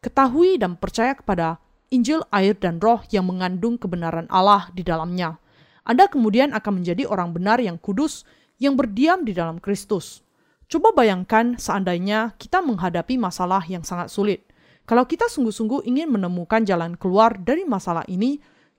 Ketahui 0.00 0.56
dan 0.56 0.80
percaya 0.80 1.12
kepada 1.18 1.60
Injil, 1.88 2.20
air, 2.28 2.52
dan 2.52 2.76
roh 2.78 3.00
yang 3.08 3.24
mengandung 3.24 3.80
kebenaran 3.80 4.28
Allah 4.28 4.68
di 4.76 4.84
dalamnya. 4.84 5.40
Anda 5.88 6.04
kemudian 6.04 6.52
akan 6.52 6.84
menjadi 6.84 7.08
orang 7.08 7.32
benar 7.32 7.56
yang 7.64 7.80
kudus 7.80 8.28
yang 8.60 8.76
berdiam 8.76 9.24
di 9.24 9.32
dalam 9.32 9.56
Kristus. 9.56 10.20
Coba 10.68 10.92
bayangkan 10.92 11.56
seandainya 11.56 12.36
kita 12.36 12.60
menghadapi 12.60 13.16
masalah 13.16 13.64
yang 13.64 13.80
sangat 13.80 14.12
sulit. 14.12 14.44
Kalau 14.84 15.08
kita 15.08 15.32
sungguh-sungguh 15.32 15.88
ingin 15.88 16.12
menemukan 16.12 16.60
jalan 16.68 16.92
keluar 17.00 17.40
dari 17.40 17.64
masalah 17.64 18.04
ini, 18.04 18.36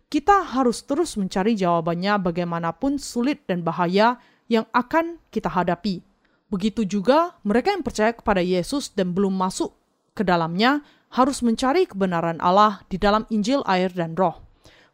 kita 0.10 0.46
harus 0.46 0.86
terus 0.86 1.18
mencari 1.18 1.58
jawabannya 1.58 2.18
bagaimanapun 2.22 3.02
sulit 3.02 3.42
dan 3.50 3.66
bahaya 3.66 4.22
yang 4.50 4.70
akan 4.70 5.18
kita 5.34 5.50
hadapi. 5.50 6.02
Begitu 6.50 6.86
juga 6.86 7.38
mereka 7.46 7.74
yang 7.74 7.86
percaya 7.86 8.14
kepada 8.14 8.42
Yesus 8.42 8.90
dan 8.94 9.14
belum 9.14 9.34
masuk 9.38 9.74
ke 10.18 10.26
dalamnya 10.26 10.82
harus 11.10 11.42
mencari 11.42 11.90
kebenaran 11.90 12.38
Allah 12.42 12.86
di 12.90 13.02
dalam 13.02 13.26
Injil, 13.34 13.66
air, 13.66 13.90
dan 13.94 14.14
Roh. 14.14 14.50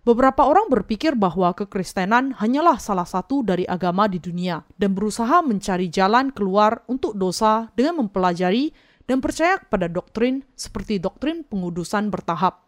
Beberapa 0.05 0.45
orang 0.45 0.69
berpikir 0.69 1.17
bahwa 1.17 1.49
kekristenan 1.57 2.37
hanyalah 2.37 2.77
salah 2.77 3.09
satu 3.09 3.41
dari 3.41 3.65
agama 3.65 4.05
di 4.05 4.21
dunia 4.21 4.61
dan 4.77 4.93
berusaha 4.93 5.41
mencari 5.41 5.89
jalan 5.89 6.29
keluar 6.29 6.85
untuk 6.85 7.17
dosa 7.17 7.73
dengan 7.73 8.05
mempelajari 8.05 8.69
dan 9.09 9.17
percaya 9.17 9.57
kepada 9.57 9.89
doktrin 9.89 10.45
seperti 10.53 11.01
doktrin 11.01 11.41
pengudusan 11.41 12.13
bertahap. 12.13 12.61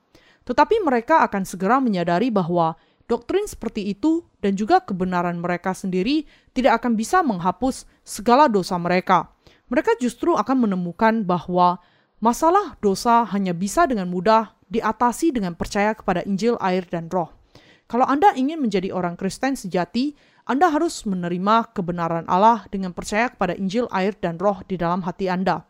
Tetapi 0.50 0.82
mereka 0.82 1.22
akan 1.30 1.46
segera 1.46 1.78
menyadari 1.78 2.34
bahwa 2.34 2.74
doktrin 3.06 3.46
seperti 3.46 3.86
itu 3.86 4.26
dan 4.42 4.58
juga 4.58 4.82
kebenaran 4.82 5.38
mereka 5.38 5.78
sendiri 5.78 6.26
tidak 6.58 6.82
akan 6.82 6.98
bisa 6.98 7.22
menghapus 7.22 7.86
segala 8.02 8.50
dosa 8.50 8.82
mereka. 8.82 9.30
Mereka 9.70 10.02
justru 10.02 10.34
akan 10.34 10.66
menemukan 10.66 11.22
bahwa 11.22 11.78
masalah 12.20 12.76
dosa 12.82 13.26
hanya 13.30 13.54
bisa 13.54 13.86
dengan 13.86 14.10
mudah 14.10 14.58
diatasi 14.68 15.32
dengan 15.32 15.56
percaya 15.56 15.96
kepada 15.96 16.24
Injil, 16.28 16.60
air, 16.60 16.84
dan 16.88 17.08
roh. 17.08 17.32
Kalau 17.88 18.04
Anda 18.04 18.36
ingin 18.36 18.60
menjadi 18.60 18.92
orang 18.92 19.16
Kristen 19.16 19.56
sejati, 19.56 20.12
Anda 20.44 20.68
harus 20.68 21.08
menerima 21.08 21.72
kebenaran 21.72 22.28
Allah 22.28 22.68
dengan 22.68 22.92
percaya 22.92 23.32
kepada 23.32 23.56
Injil, 23.56 23.88
air, 23.96 24.12
dan 24.20 24.36
roh 24.36 24.60
di 24.68 24.76
dalam 24.76 25.08
hati 25.08 25.32
Anda. 25.32 25.64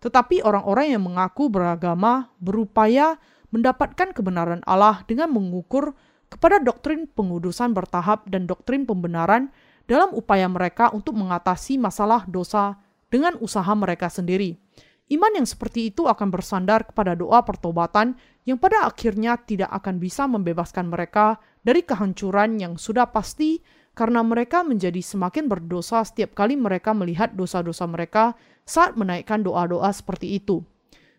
Tetapi 0.00 0.40
orang-orang 0.46 0.96
yang 0.96 1.04
mengaku 1.04 1.52
beragama 1.52 2.32
berupaya 2.40 3.20
mendapatkan 3.52 4.14
kebenaran 4.16 4.64
Allah 4.64 5.04
dengan 5.04 5.28
mengukur 5.32 5.92
kepada 6.28 6.60
doktrin 6.60 7.08
pengudusan 7.08 7.72
bertahap 7.72 8.28
dan 8.28 8.44
doktrin 8.44 8.84
pembenaran 8.84 9.48
dalam 9.88 10.12
upaya 10.12 10.44
mereka 10.46 10.92
untuk 10.92 11.16
mengatasi 11.16 11.80
masalah 11.80 12.28
dosa 12.28 12.76
dengan 13.08 13.36
usaha 13.40 13.72
mereka 13.72 14.12
sendiri. 14.12 14.60
Iman 15.08 15.32
yang 15.40 15.48
seperti 15.48 15.88
itu 15.88 16.04
akan 16.04 16.28
bersandar 16.28 16.84
kepada 16.84 17.16
doa 17.16 17.40
pertobatan 17.40 18.12
yang 18.44 18.60
pada 18.60 18.84
akhirnya 18.84 19.40
tidak 19.40 19.72
akan 19.72 19.96
bisa 19.96 20.28
membebaskan 20.28 20.92
mereka 20.92 21.40
dari 21.64 21.80
kehancuran 21.80 22.60
yang 22.60 22.76
sudah 22.76 23.08
pasti 23.08 23.64
karena 23.96 24.20
mereka 24.20 24.60
menjadi 24.60 25.00
semakin 25.00 25.48
berdosa 25.48 26.04
setiap 26.04 26.36
kali 26.36 26.60
mereka 26.60 26.92
melihat 26.92 27.32
dosa-dosa 27.32 27.88
mereka 27.88 28.36
saat 28.68 29.00
menaikkan 29.00 29.40
doa-doa 29.40 29.88
seperti 29.96 30.36
itu. 30.36 30.60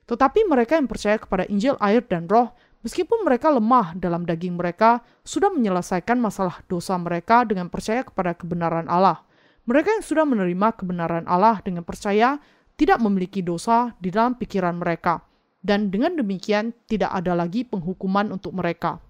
Tetapi 0.05 0.45
mereka 0.45 0.77
yang 0.77 0.89
percaya 0.89 1.17
kepada 1.17 1.49
Injil, 1.49 1.77
air, 1.81 2.05
dan 2.05 2.29
roh, 2.29 2.53
meskipun 2.85 3.25
mereka 3.25 3.49
lemah 3.53 3.97
dalam 3.97 4.25
daging 4.25 4.57
mereka, 4.57 5.01
sudah 5.25 5.49
menyelesaikan 5.53 6.17
masalah 6.17 6.61
dosa 6.65 6.93
mereka 6.97 7.41
dengan 7.45 7.69
percaya 7.69 8.05
kepada 8.05 8.37
kebenaran 8.37 8.85
Allah. 8.89 9.21
Mereka 9.69 10.01
yang 10.01 10.05
sudah 10.05 10.25
menerima 10.25 10.73
kebenaran 10.77 11.29
Allah 11.29 11.61
dengan 11.61 11.85
percaya 11.85 12.41
tidak 12.79 13.03
memiliki 13.03 13.43
dosa 13.43 13.91
di 13.99 14.07
dalam 14.07 14.39
pikiran 14.39 14.79
mereka, 14.79 15.19
dan 15.59 15.91
dengan 15.91 16.15
demikian 16.15 16.71
tidak 16.87 17.11
ada 17.11 17.35
lagi 17.35 17.67
penghukuman 17.67 18.31
untuk 18.31 18.55
mereka. 18.55 19.03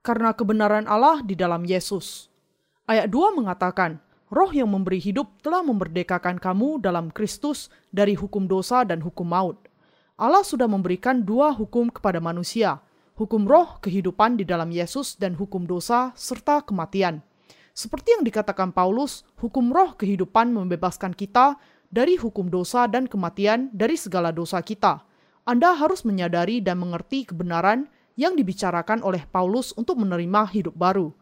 Karena 0.00 0.32
kebenaran 0.32 0.88
Allah 0.88 1.20
di 1.20 1.36
dalam 1.36 1.68
Yesus. 1.68 2.32
Ayat 2.88 3.12
2 3.12 3.36
mengatakan, 3.36 4.00
Roh 4.32 4.48
yang 4.48 4.72
memberi 4.72 4.96
hidup 4.96 5.44
telah 5.44 5.60
memerdekakan 5.60 6.40
kamu 6.40 6.80
dalam 6.80 7.12
Kristus 7.12 7.68
dari 7.92 8.16
hukum 8.16 8.48
dosa 8.48 8.80
dan 8.80 9.04
hukum 9.04 9.28
maut. 9.28 9.60
Allah 10.16 10.40
sudah 10.40 10.64
memberikan 10.64 11.20
dua 11.20 11.52
hukum 11.52 11.92
kepada 11.92 12.16
manusia, 12.16 12.80
hukum 13.20 13.44
roh 13.44 13.76
kehidupan 13.84 14.40
di 14.40 14.48
dalam 14.48 14.72
Yesus 14.72 15.20
dan 15.20 15.36
hukum 15.36 15.68
dosa 15.68 16.16
serta 16.16 16.64
kematian. 16.64 17.20
Seperti 17.76 18.16
yang 18.16 18.24
dikatakan 18.24 18.72
Paulus, 18.72 19.24
hukum 19.36 19.68
roh 19.68 19.96
kehidupan 20.00 20.52
membebaskan 20.52 21.12
kita 21.12 21.60
dari 21.92 22.16
hukum 22.16 22.48
dosa 22.48 22.88
dan 22.88 23.04
kematian 23.04 23.68
dari 23.70 24.00
segala 24.00 24.32
dosa 24.32 24.64
kita. 24.64 25.04
Anda 25.44 25.76
harus 25.76 26.02
menyadari 26.08 26.64
dan 26.64 26.80
mengerti 26.80 27.28
kebenaran 27.28 27.92
yang 28.16 28.32
dibicarakan 28.32 29.04
oleh 29.04 29.28
Paulus 29.28 29.76
untuk 29.76 30.00
menerima 30.00 30.48
hidup 30.50 30.72
baru. 30.72 31.12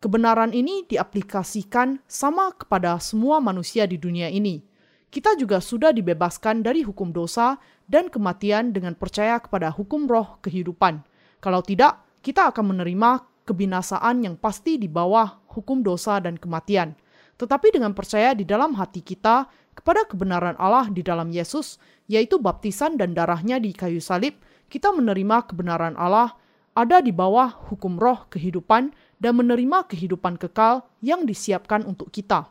Kebenaran 0.00 0.52
ini 0.56 0.84
diaplikasikan 0.88 2.00
sama 2.08 2.52
kepada 2.56 2.96
semua 3.00 3.40
manusia 3.40 3.84
di 3.84 3.96
dunia 4.00 4.28
ini. 4.32 4.64
Kita 5.08 5.38
juga 5.38 5.62
sudah 5.62 5.94
dibebaskan 5.94 6.60
dari 6.60 6.82
hukum 6.82 7.14
dosa 7.14 7.56
dan 7.86 8.10
kematian 8.10 8.74
dengan 8.74 8.98
percaya 8.98 9.38
kepada 9.38 9.70
hukum 9.70 10.10
roh 10.10 10.42
kehidupan. 10.42 11.06
Kalau 11.38 11.62
tidak, 11.62 12.02
kita 12.20 12.50
akan 12.50 12.74
menerima 12.74 13.22
kebinasaan 13.44 14.24
yang 14.24 14.34
pasti 14.40 14.80
di 14.80 14.88
bawah 14.90 15.44
hukum 15.54 15.84
dosa 15.84 16.18
dan 16.18 16.40
kematian. 16.40 16.96
Tetapi 17.34 17.74
dengan 17.74 17.92
percaya 17.92 18.32
di 18.32 18.42
dalam 18.46 18.74
hati 18.74 19.02
kita 19.02 19.46
kepada 19.74 20.06
kebenaran 20.06 20.54
Allah 20.56 20.88
di 20.88 21.02
dalam 21.02 21.34
Yesus, 21.34 21.82
yaitu 22.06 22.38
baptisan 22.38 22.94
dan 22.94 23.12
darahnya 23.12 23.58
di 23.58 23.74
kayu 23.74 23.98
salib, 23.98 24.38
kita 24.70 24.94
menerima 24.94 25.50
kebenaran 25.50 25.98
Allah 25.98 26.38
ada 26.74 26.98
di 26.98 27.14
bawah 27.14 27.70
hukum 27.70 27.98
roh 27.98 28.26
kehidupan 28.30 28.90
dan 29.22 29.32
menerima 29.38 29.86
kehidupan 29.86 30.38
kekal 30.38 30.86
yang 31.02 31.22
disiapkan 31.26 31.86
untuk 31.86 32.10
kita. 32.10 32.50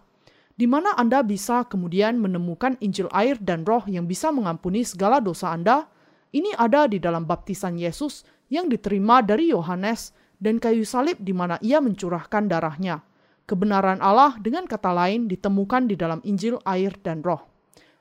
Di 0.54 0.70
mana 0.70 0.94
Anda 0.96 1.26
bisa 1.26 1.66
kemudian 1.66 2.22
menemukan 2.22 2.78
Injil 2.80 3.10
air 3.12 3.36
dan 3.42 3.66
roh 3.66 3.84
yang 3.90 4.06
bisa 4.06 4.30
mengampuni 4.30 4.86
segala 4.86 5.20
dosa 5.20 5.52
Anda, 5.52 5.90
ini 6.32 6.54
ada 6.56 6.88
di 6.88 7.02
dalam 7.02 7.26
baptisan 7.26 7.76
Yesus 7.78 8.24
yang 8.54 8.70
diterima 8.70 9.26
dari 9.26 9.50
Yohanes 9.50 10.14
dan 10.38 10.62
kayu 10.62 10.86
salib 10.86 11.18
di 11.22 11.34
mana 11.34 11.58
ia 11.60 11.82
mencurahkan 11.82 12.48
darahnya. 12.48 13.02
Kebenaran 13.44 14.00
Allah 14.00 14.40
dengan 14.40 14.64
kata 14.64 14.96
lain 14.96 15.28
ditemukan 15.28 15.92
di 15.92 16.00
dalam 16.00 16.24
Injil, 16.24 16.64
air, 16.64 16.96
dan 17.04 17.20
roh. 17.20 17.44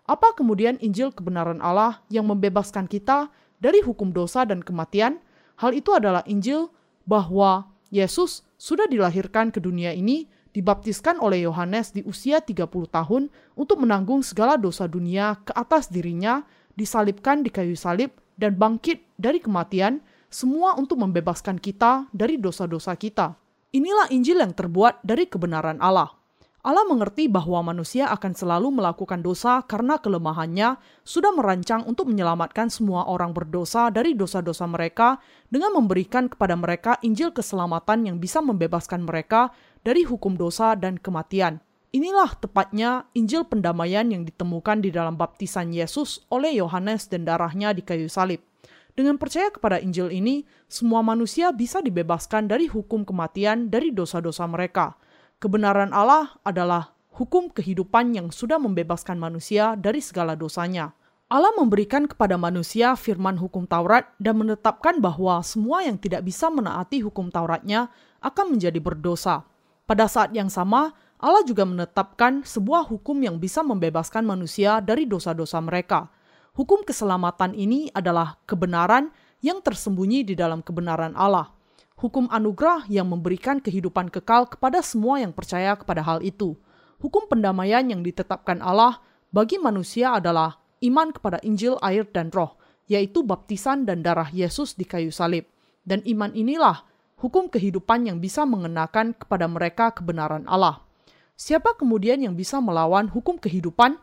Apa 0.06 0.34
kemudian 0.38 0.78
Injil 0.78 1.10
kebenaran 1.10 1.58
Allah 1.58 2.02
yang 2.10 2.30
membebaskan 2.30 2.86
kita 2.86 3.30
dari 3.58 3.82
hukum 3.82 4.14
dosa 4.14 4.46
dan 4.46 4.62
kematian? 4.62 5.18
Hal 5.58 5.74
itu 5.74 5.94
adalah 5.94 6.22
Injil 6.30 6.70
bahwa 7.06 7.70
Yesus 7.90 8.46
sudah 8.54 8.86
dilahirkan 8.86 9.50
ke 9.50 9.58
dunia 9.58 9.90
ini, 9.90 10.30
dibaptiskan 10.54 11.18
oleh 11.18 11.42
Yohanes 11.42 11.90
di 11.90 12.06
usia 12.06 12.38
30 12.38 12.68
tahun 12.86 13.26
untuk 13.58 13.82
menanggung 13.82 14.22
segala 14.22 14.54
dosa 14.54 14.86
dunia 14.86 15.42
ke 15.42 15.50
atas 15.58 15.90
dirinya, 15.90 16.46
disalibkan 16.78 17.42
di 17.42 17.50
kayu 17.50 17.74
salib, 17.74 18.14
dan 18.38 18.54
bangkit 18.54 19.02
dari 19.18 19.42
kematian, 19.42 20.00
semua 20.32 20.78
untuk 20.78 21.02
membebaskan 21.02 21.60
kita 21.60 22.08
dari 22.14 22.40
dosa-dosa 22.40 22.96
kita. 22.96 23.41
Inilah 23.72 24.12
Injil 24.12 24.36
yang 24.36 24.52
terbuat 24.52 25.00
dari 25.00 25.24
kebenaran 25.24 25.80
Allah. 25.80 26.12
Allah 26.60 26.84
mengerti 26.84 27.24
bahwa 27.24 27.72
manusia 27.72 28.04
akan 28.12 28.36
selalu 28.36 28.68
melakukan 28.68 29.24
dosa 29.24 29.64
karena 29.64 29.96
kelemahannya, 29.96 30.76
sudah 31.08 31.32
merancang 31.32 31.80
untuk 31.88 32.06
menyelamatkan 32.12 32.68
semua 32.68 33.08
orang 33.08 33.32
berdosa 33.32 33.88
dari 33.88 34.12
dosa-dosa 34.12 34.68
mereka 34.68 35.16
dengan 35.48 35.72
memberikan 35.72 36.28
kepada 36.28 36.52
mereka 36.52 37.00
Injil 37.00 37.32
keselamatan 37.32 38.12
yang 38.12 38.20
bisa 38.20 38.44
membebaskan 38.44 39.08
mereka 39.08 39.56
dari 39.80 40.04
hukum 40.04 40.36
dosa 40.36 40.76
dan 40.76 41.00
kematian. 41.00 41.64
Inilah 41.96 42.36
tepatnya 42.36 43.08
Injil 43.16 43.48
pendamaian 43.48 44.04
yang 44.04 44.28
ditemukan 44.28 44.84
di 44.84 44.92
dalam 44.92 45.16
baptisan 45.16 45.72
Yesus 45.72 46.28
oleh 46.28 46.60
Yohanes 46.60 47.08
dan 47.08 47.24
darahnya 47.24 47.72
di 47.72 47.80
kayu 47.80 48.12
salib. 48.12 48.51
Dengan 48.92 49.16
percaya 49.16 49.48
kepada 49.48 49.80
Injil 49.80 50.12
ini, 50.12 50.44
semua 50.68 51.00
manusia 51.00 51.48
bisa 51.48 51.80
dibebaskan 51.80 52.44
dari 52.44 52.68
hukum 52.68 53.08
kematian 53.08 53.72
dari 53.72 53.88
dosa-dosa 53.88 54.44
mereka. 54.44 55.00
Kebenaran 55.40 55.96
Allah 55.96 56.36
adalah 56.44 56.92
hukum 57.16 57.48
kehidupan 57.48 58.12
yang 58.12 58.28
sudah 58.28 58.60
membebaskan 58.60 59.16
manusia 59.16 59.80
dari 59.80 60.04
segala 60.04 60.36
dosanya. 60.36 60.92
Allah 61.32 61.56
memberikan 61.56 62.04
kepada 62.04 62.36
manusia 62.36 62.92
firman 62.92 63.40
hukum 63.40 63.64
Taurat 63.64 64.12
dan 64.20 64.36
menetapkan 64.36 65.00
bahwa 65.00 65.40
semua 65.40 65.80
yang 65.80 65.96
tidak 65.96 66.28
bisa 66.28 66.52
menaati 66.52 67.00
hukum 67.00 67.32
Tauratnya 67.32 67.88
akan 68.20 68.56
menjadi 68.56 68.76
berdosa. 68.76 69.48
Pada 69.88 70.04
saat 70.12 70.36
yang 70.36 70.52
sama, 70.52 70.92
Allah 71.16 71.40
juga 71.48 71.64
menetapkan 71.64 72.44
sebuah 72.44 72.84
hukum 72.84 73.16
yang 73.24 73.40
bisa 73.40 73.64
membebaskan 73.64 74.28
manusia 74.28 74.84
dari 74.84 75.08
dosa-dosa 75.08 75.56
mereka. 75.64 76.12
Hukum 76.52 76.84
keselamatan 76.84 77.56
ini 77.56 77.88
adalah 77.96 78.36
kebenaran 78.44 79.08
yang 79.40 79.64
tersembunyi 79.64 80.20
di 80.20 80.36
dalam 80.36 80.60
kebenaran 80.60 81.16
Allah. 81.16 81.48
Hukum 81.96 82.28
anugerah 82.28 82.84
yang 82.92 83.08
memberikan 83.08 83.56
kehidupan 83.56 84.12
kekal 84.12 84.44
kepada 84.44 84.84
semua 84.84 85.16
yang 85.16 85.32
percaya 85.32 85.72
kepada 85.80 86.04
hal 86.04 86.20
itu. 86.20 86.52
Hukum 87.00 87.24
pendamaian 87.24 87.80
yang 87.88 88.04
ditetapkan 88.04 88.60
Allah 88.60 89.00
bagi 89.32 89.56
manusia 89.56 90.20
adalah 90.20 90.60
iman 90.84 91.08
kepada 91.08 91.40
Injil, 91.40 91.80
air, 91.80 92.04
dan 92.04 92.28
roh, 92.28 92.60
yaitu 92.84 93.24
baptisan 93.24 93.88
dan 93.88 94.04
darah 94.04 94.28
Yesus 94.28 94.76
di 94.76 94.84
kayu 94.84 95.08
salib. 95.08 95.48
Dan 95.88 96.04
iman 96.04 96.36
inilah 96.36 96.84
hukum 97.16 97.48
kehidupan 97.48 98.12
yang 98.12 98.20
bisa 98.20 98.44
mengenakan 98.44 99.16
kepada 99.16 99.48
mereka 99.48 99.96
kebenaran 99.96 100.44
Allah. 100.44 100.84
Siapa 101.32 101.80
kemudian 101.80 102.20
yang 102.20 102.36
bisa 102.36 102.60
melawan 102.60 103.08
hukum 103.08 103.40
kehidupan? 103.40 103.96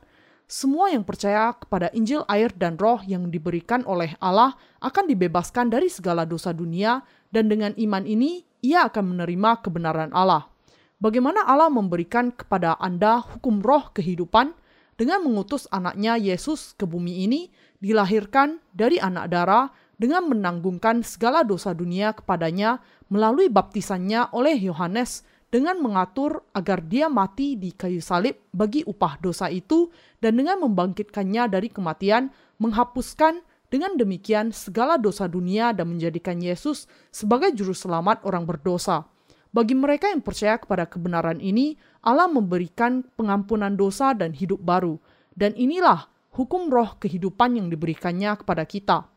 Semua 0.49 0.89
yang 0.89 1.05
percaya 1.05 1.53
kepada 1.53 1.93
Injil, 1.93 2.25
air, 2.25 2.49
dan 2.57 2.73
Roh 2.73 3.05
yang 3.05 3.29
diberikan 3.29 3.85
oleh 3.85 4.17
Allah 4.17 4.57
akan 4.81 5.05
dibebaskan 5.05 5.69
dari 5.69 5.93
segala 5.93 6.25
dosa 6.25 6.49
dunia, 6.49 7.05
dan 7.29 7.53
dengan 7.53 7.69
iman 7.77 8.01
ini 8.01 8.41
ia 8.65 8.89
akan 8.89 9.13
menerima 9.13 9.61
kebenaran 9.61 10.09
Allah. 10.09 10.49
Bagaimana 10.97 11.45
Allah 11.45 11.69
memberikan 11.69 12.33
kepada 12.33 12.73
Anda 12.81 13.21
hukum 13.21 13.61
roh 13.61 13.93
kehidupan 13.93 14.57
dengan 14.97 15.21
mengutus 15.21 15.69
anaknya 15.69 16.17
Yesus 16.17 16.73
ke 16.73 16.89
bumi 16.89 17.29
ini, 17.29 17.53
dilahirkan 17.77 18.57
dari 18.73 18.97
anak 18.97 19.29
darah 19.29 19.69
dengan 20.01 20.33
menanggungkan 20.33 21.05
segala 21.05 21.45
dosa 21.45 21.77
dunia 21.77 22.17
kepadanya 22.17 22.81
melalui 23.13 23.53
baptisannya 23.53 24.33
oleh 24.33 24.57
Yohanes 24.57 25.21
dengan 25.49 25.81
mengatur 25.81 26.45
agar 26.53 26.85
dia 26.85 27.09
mati 27.09 27.57
di 27.57 27.73
kayu 27.73 28.01
salib 28.01 28.37
bagi 28.53 28.85
upah 28.85 29.17
dosa 29.17 29.49
itu 29.49 29.89
dan 30.21 30.37
dengan 30.37 30.61
membangkitkannya 30.61 31.49
dari 31.49 31.73
kematian 31.73 32.29
menghapuskan 32.61 33.41
dengan 33.69 33.97
demikian 33.97 34.49
segala 34.49 34.97
dosa 34.97 35.29
dunia 35.29 35.73
dan 35.73 35.93
menjadikan 35.93 36.37
Yesus 36.41 36.89
sebagai 37.13 37.53
juru 37.53 37.73
selamat 37.73 38.25
orang 38.25 38.45
berdosa. 38.45 39.05
Bagi 39.49 39.73
mereka 39.73 40.13
yang 40.13 40.21
percaya 40.21 40.61
kepada 40.61 40.85
kebenaran 40.85 41.41
ini, 41.41 41.73
Allah 42.05 42.29
memberikan 42.29 43.01
pengampunan 43.17 43.73
dosa 43.73 44.13
dan 44.13 44.33
hidup 44.33 44.61
baru. 44.61 45.01
Dan 45.33 45.57
inilah 45.57 46.05
hukum 46.37 46.69
roh 46.69 46.93
kehidupan 47.01 47.57
yang 47.57 47.67
diberikannya 47.73 48.37
kepada 48.37 48.65
kita. 48.69 49.09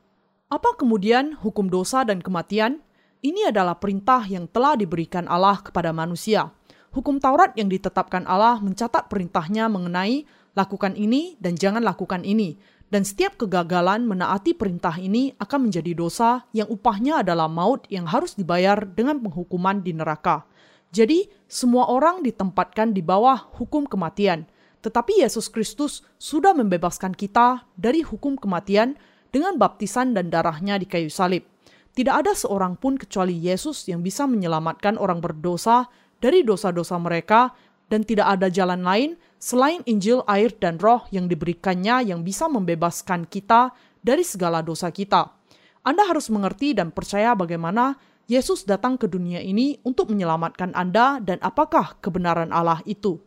Apa 0.49 0.71
kemudian 0.81 1.37
hukum 1.37 1.69
dosa 1.69 2.05
dan 2.05 2.25
kematian? 2.25 2.81
Ini 3.23 3.55
adalah 3.55 3.79
perintah 3.79 4.27
yang 4.27 4.51
telah 4.51 4.75
diberikan 4.75 5.31
Allah 5.31 5.63
kepada 5.63 5.95
manusia. 5.95 6.51
Hukum 6.91 7.23
Taurat 7.23 7.55
yang 7.55 7.71
ditetapkan 7.71 8.27
Allah 8.27 8.59
mencatat 8.59 9.07
perintahnya 9.07 9.71
mengenai 9.71 10.27
lakukan 10.59 10.99
ini 10.99 11.39
dan 11.39 11.55
jangan 11.55 11.87
lakukan 11.87 12.27
ini. 12.27 12.59
Dan 12.91 13.07
setiap 13.07 13.39
kegagalan 13.39 14.11
menaati 14.11 14.59
perintah 14.59 14.99
ini 14.99 15.39
akan 15.39 15.71
menjadi 15.71 15.95
dosa 15.95 16.51
yang 16.51 16.67
upahnya 16.67 17.23
adalah 17.23 17.47
maut 17.47 17.87
yang 17.95 18.11
harus 18.11 18.35
dibayar 18.35 18.83
dengan 18.83 19.23
penghukuman 19.23 19.87
di 19.87 19.95
neraka. 19.95 20.43
Jadi, 20.91 21.31
semua 21.47 21.95
orang 21.95 22.27
ditempatkan 22.27 22.91
di 22.91 23.07
bawah 23.07 23.39
hukum 23.55 23.87
kematian. 23.87 24.51
Tetapi 24.83 25.23
Yesus 25.23 25.47
Kristus 25.47 26.03
sudah 26.19 26.59
membebaskan 26.59 27.15
kita 27.15 27.71
dari 27.79 28.03
hukum 28.03 28.35
kematian 28.35 28.99
dengan 29.31 29.63
baptisan 29.63 30.11
dan 30.11 30.27
darahnya 30.27 30.75
di 30.75 30.91
kayu 30.91 31.07
salib. 31.07 31.52
Tidak 31.93 32.25
ada 32.25 32.33
seorang 32.33 32.81
pun 32.81 32.97
kecuali 32.97 33.37
Yesus 33.37 33.85
yang 33.85 34.01
bisa 34.01 34.25
menyelamatkan 34.25 34.97
orang 34.97 35.21
berdosa 35.21 35.93
dari 36.25 36.41
dosa-dosa 36.41 36.97
mereka 36.97 37.53
dan 37.93 38.01
tidak 38.01 38.33
ada 38.33 38.49
jalan 38.49 38.81
lain 38.81 39.21
selain 39.37 39.85
Injil, 39.85 40.25
air, 40.25 40.57
dan 40.57 40.81
roh 40.81 41.05
yang 41.13 41.29
diberikannya 41.29 42.09
yang 42.09 42.25
bisa 42.25 42.49
membebaskan 42.49 43.29
kita 43.29 43.77
dari 44.01 44.25
segala 44.25 44.65
dosa 44.65 44.89
kita. 44.89 45.37
Anda 45.85 46.09
harus 46.09 46.33
mengerti 46.33 46.73
dan 46.73 46.97
percaya 46.97 47.37
bagaimana 47.37 48.01
Yesus 48.25 48.65
datang 48.65 48.97
ke 48.97 49.05
dunia 49.05 49.45
ini 49.45 49.77
untuk 49.85 50.09
menyelamatkan 50.09 50.73
Anda 50.73 51.21
dan 51.21 51.45
apakah 51.45 52.01
kebenaran 52.01 52.57
Allah 52.57 52.81
itu. 52.89 53.21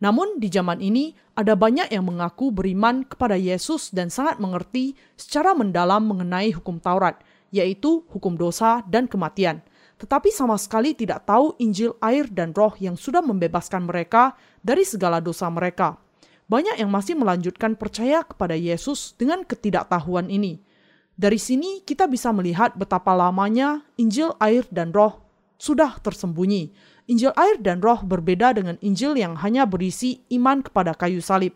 Namun 0.00 0.40
di 0.40 0.48
zaman 0.48 0.80
ini 0.80 1.12
ada 1.36 1.52
banyak 1.52 1.92
yang 1.92 2.08
mengaku 2.08 2.48
beriman 2.48 3.04
kepada 3.04 3.36
Yesus 3.36 3.92
dan 3.92 4.08
sangat 4.08 4.40
mengerti 4.40 4.96
secara 5.20 5.52
mendalam 5.52 6.00
mengenai 6.08 6.56
hukum 6.56 6.80
Taurat– 6.80 7.20
yaitu 7.50 8.06
hukum 8.10 8.38
dosa 8.38 8.82
dan 8.86 9.10
kematian, 9.10 9.62
tetapi 9.98 10.32
sama 10.32 10.56
sekali 10.56 10.96
tidak 10.96 11.28
tahu 11.28 11.54
Injil, 11.60 11.98
air, 12.00 12.26
dan 12.30 12.56
Roh 12.56 12.72
yang 12.80 12.96
sudah 12.96 13.20
membebaskan 13.20 13.84
mereka 13.84 14.38
dari 14.64 14.86
segala 14.86 15.20
dosa 15.20 15.50
mereka. 15.52 16.00
Banyak 16.50 16.82
yang 16.82 16.90
masih 16.90 17.14
melanjutkan 17.14 17.78
percaya 17.78 18.26
kepada 18.26 18.58
Yesus 18.58 19.14
dengan 19.14 19.46
ketidaktahuan 19.46 20.32
ini. 20.32 20.58
Dari 21.14 21.36
sini 21.36 21.84
kita 21.84 22.08
bisa 22.08 22.32
melihat 22.32 22.74
betapa 22.74 23.12
lamanya 23.12 23.84
Injil, 24.00 24.34
air, 24.40 24.64
dan 24.72 24.90
Roh 24.90 25.30
sudah 25.60 26.00
tersembunyi. 26.00 26.72
Injil 27.12 27.36
air 27.36 27.60
dan 27.60 27.84
roh 27.84 28.00
berbeda 28.00 28.56
dengan 28.56 28.80
Injil 28.80 29.18
yang 29.20 29.36
hanya 29.44 29.68
berisi 29.68 30.24
iman 30.32 30.64
kepada 30.64 30.96
kayu 30.96 31.20
salib. 31.20 31.52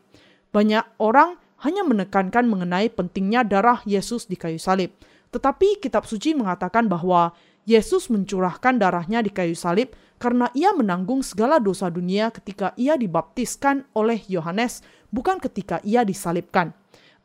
Banyak 0.53 1.01
orang 1.01 1.41
hanya 1.65 1.87
menekankan 1.87 2.45
mengenai 2.45 2.93
pentingnya 2.93 3.47
darah 3.47 3.81
Yesus 3.89 4.29
di 4.29 4.37
kayu 4.37 4.61
salib. 4.61 4.93
Tetapi 5.35 5.83
kitab 5.83 6.07
suci 6.07 6.31
mengatakan 6.31 6.87
bahwa 6.87 7.35
Yesus 7.67 8.07
mencurahkan 8.07 8.79
darahnya 8.79 9.19
di 9.19 9.35
kayu 9.35 9.59
salib 9.59 9.99
karena 10.23 10.47
ia 10.55 10.71
menanggung 10.71 11.27
segala 11.27 11.59
dosa 11.59 11.91
dunia 11.91 12.31
ketika 12.31 12.71
ia 12.79 12.95
dibaptiskan 12.95 13.83
oleh 13.99 14.23
Yohanes, 14.31 14.87
bukan 15.11 15.43
ketika 15.43 15.83
ia 15.83 16.07
disalibkan. 16.07 16.71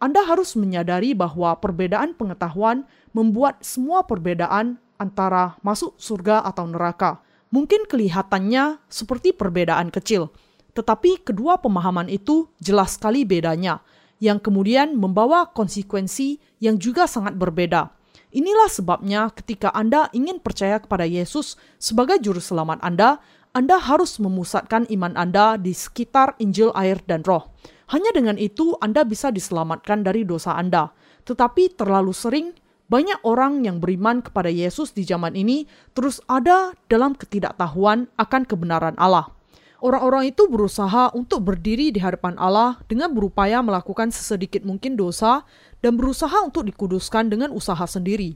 Anda 0.02 0.26
harus 0.26 0.58
menyadari 0.58 1.14
bahwa 1.14 1.54
perbedaan 1.62 2.18
pengetahuan 2.18 2.90
membuat 3.14 3.62
semua 3.62 4.08
perbedaan 4.08 4.82
antara 4.98 5.60
masuk 5.62 5.94
surga 6.02 6.42
atau 6.50 6.66
neraka. 6.66 7.22
Mungkin 7.54 7.86
kelihatannya 7.86 8.80
seperti 8.90 9.36
perbedaan 9.36 9.92
kecil, 9.94 10.34
tetapi 10.74 11.22
kedua 11.28 11.60
pemahaman 11.60 12.08
itu 12.08 12.48
jelas 12.64 12.96
sekali 12.96 13.28
bedanya, 13.28 13.84
yang 14.24 14.40
kemudian 14.40 14.96
membawa 14.96 15.52
konsekuensi 15.52 16.40
yang 16.64 16.80
juga 16.80 17.10
sangat 17.10 17.36
berbeda. 17.36 17.99
Inilah 18.30 18.70
sebabnya 18.70 19.34
ketika 19.34 19.74
Anda 19.74 20.06
ingin 20.14 20.38
percaya 20.38 20.78
kepada 20.78 21.02
Yesus 21.02 21.58
sebagai 21.82 22.22
juru 22.22 22.38
selamat 22.38 22.78
Anda, 22.86 23.18
Anda 23.58 23.82
harus 23.82 24.22
memusatkan 24.22 24.86
iman 24.94 25.18
Anda 25.18 25.58
di 25.58 25.74
sekitar 25.74 26.38
Injil, 26.38 26.70
air, 26.78 27.02
dan 27.10 27.26
roh. 27.26 27.50
Hanya 27.90 28.14
dengan 28.14 28.38
itu 28.38 28.78
Anda 28.86 29.02
bisa 29.02 29.34
diselamatkan 29.34 30.06
dari 30.06 30.30
dosa 30.30 30.54
Anda. 30.54 30.94
Tetapi 31.26 31.74
terlalu 31.74 32.14
sering 32.14 32.54
banyak 32.86 33.18
orang 33.26 33.66
yang 33.66 33.82
beriman 33.82 34.22
kepada 34.22 34.54
Yesus 34.54 34.94
di 34.94 35.02
zaman 35.06 35.34
ini 35.34 35.66
terus 35.98 36.22
ada 36.30 36.74
dalam 36.86 37.18
ketidaktahuan 37.18 38.14
akan 38.14 38.42
kebenaran 38.46 38.94
Allah. 39.02 39.39
Orang-orang 39.80 40.36
itu 40.36 40.44
berusaha 40.52 41.08
untuk 41.16 41.48
berdiri 41.48 41.96
di 41.96 42.04
hadapan 42.04 42.36
Allah 42.36 42.84
dengan 42.92 43.16
berupaya 43.16 43.64
melakukan 43.64 44.12
sesedikit 44.12 44.68
mungkin 44.68 45.00
dosa 45.00 45.48
dan 45.80 45.96
berusaha 45.96 46.36
untuk 46.44 46.68
dikuduskan 46.68 47.32
dengan 47.32 47.56
usaha 47.56 47.88
sendiri. 47.88 48.36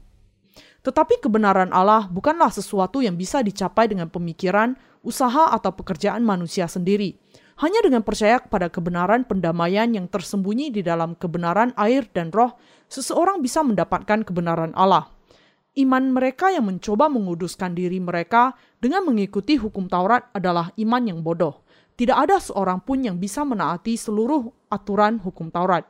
Tetapi 0.84 1.20
kebenaran 1.20 1.68
Allah 1.68 2.08
bukanlah 2.08 2.48
sesuatu 2.48 3.04
yang 3.04 3.20
bisa 3.20 3.44
dicapai 3.44 3.92
dengan 3.92 4.08
pemikiran, 4.08 4.76
usaha, 5.04 5.52
atau 5.52 5.72
pekerjaan 5.76 6.24
manusia 6.24 6.64
sendiri. 6.64 7.20
Hanya 7.60 7.84
dengan 7.84 8.00
percaya 8.00 8.40
kepada 8.40 8.72
kebenaran 8.72 9.28
pendamaian 9.28 9.86
yang 9.92 10.08
tersembunyi 10.08 10.74
di 10.74 10.80
dalam 10.80 11.12
kebenaran 11.12 11.76
air 11.76 12.08
dan 12.12 12.32
roh, 12.32 12.56
seseorang 12.88 13.44
bisa 13.44 13.60
mendapatkan 13.60 14.24
kebenaran 14.26 14.72
Allah. 14.76 15.13
Iman 15.74 16.14
mereka 16.14 16.54
yang 16.54 16.70
mencoba 16.70 17.10
menguduskan 17.10 17.74
diri 17.74 17.98
mereka 17.98 18.54
dengan 18.78 19.02
mengikuti 19.10 19.58
hukum 19.58 19.90
Taurat 19.90 20.30
adalah 20.30 20.70
iman 20.78 21.02
yang 21.02 21.18
bodoh. 21.26 21.66
Tidak 21.98 22.14
ada 22.14 22.38
seorang 22.38 22.78
pun 22.78 23.02
yang 23.02 23.18
bisa 23.18 23.42
menaati 23.42 23.98
seluruh 23.98 24.54
aturan 24.70 25.18
hukum 25.18 25.50
Taurat 25.50 25.82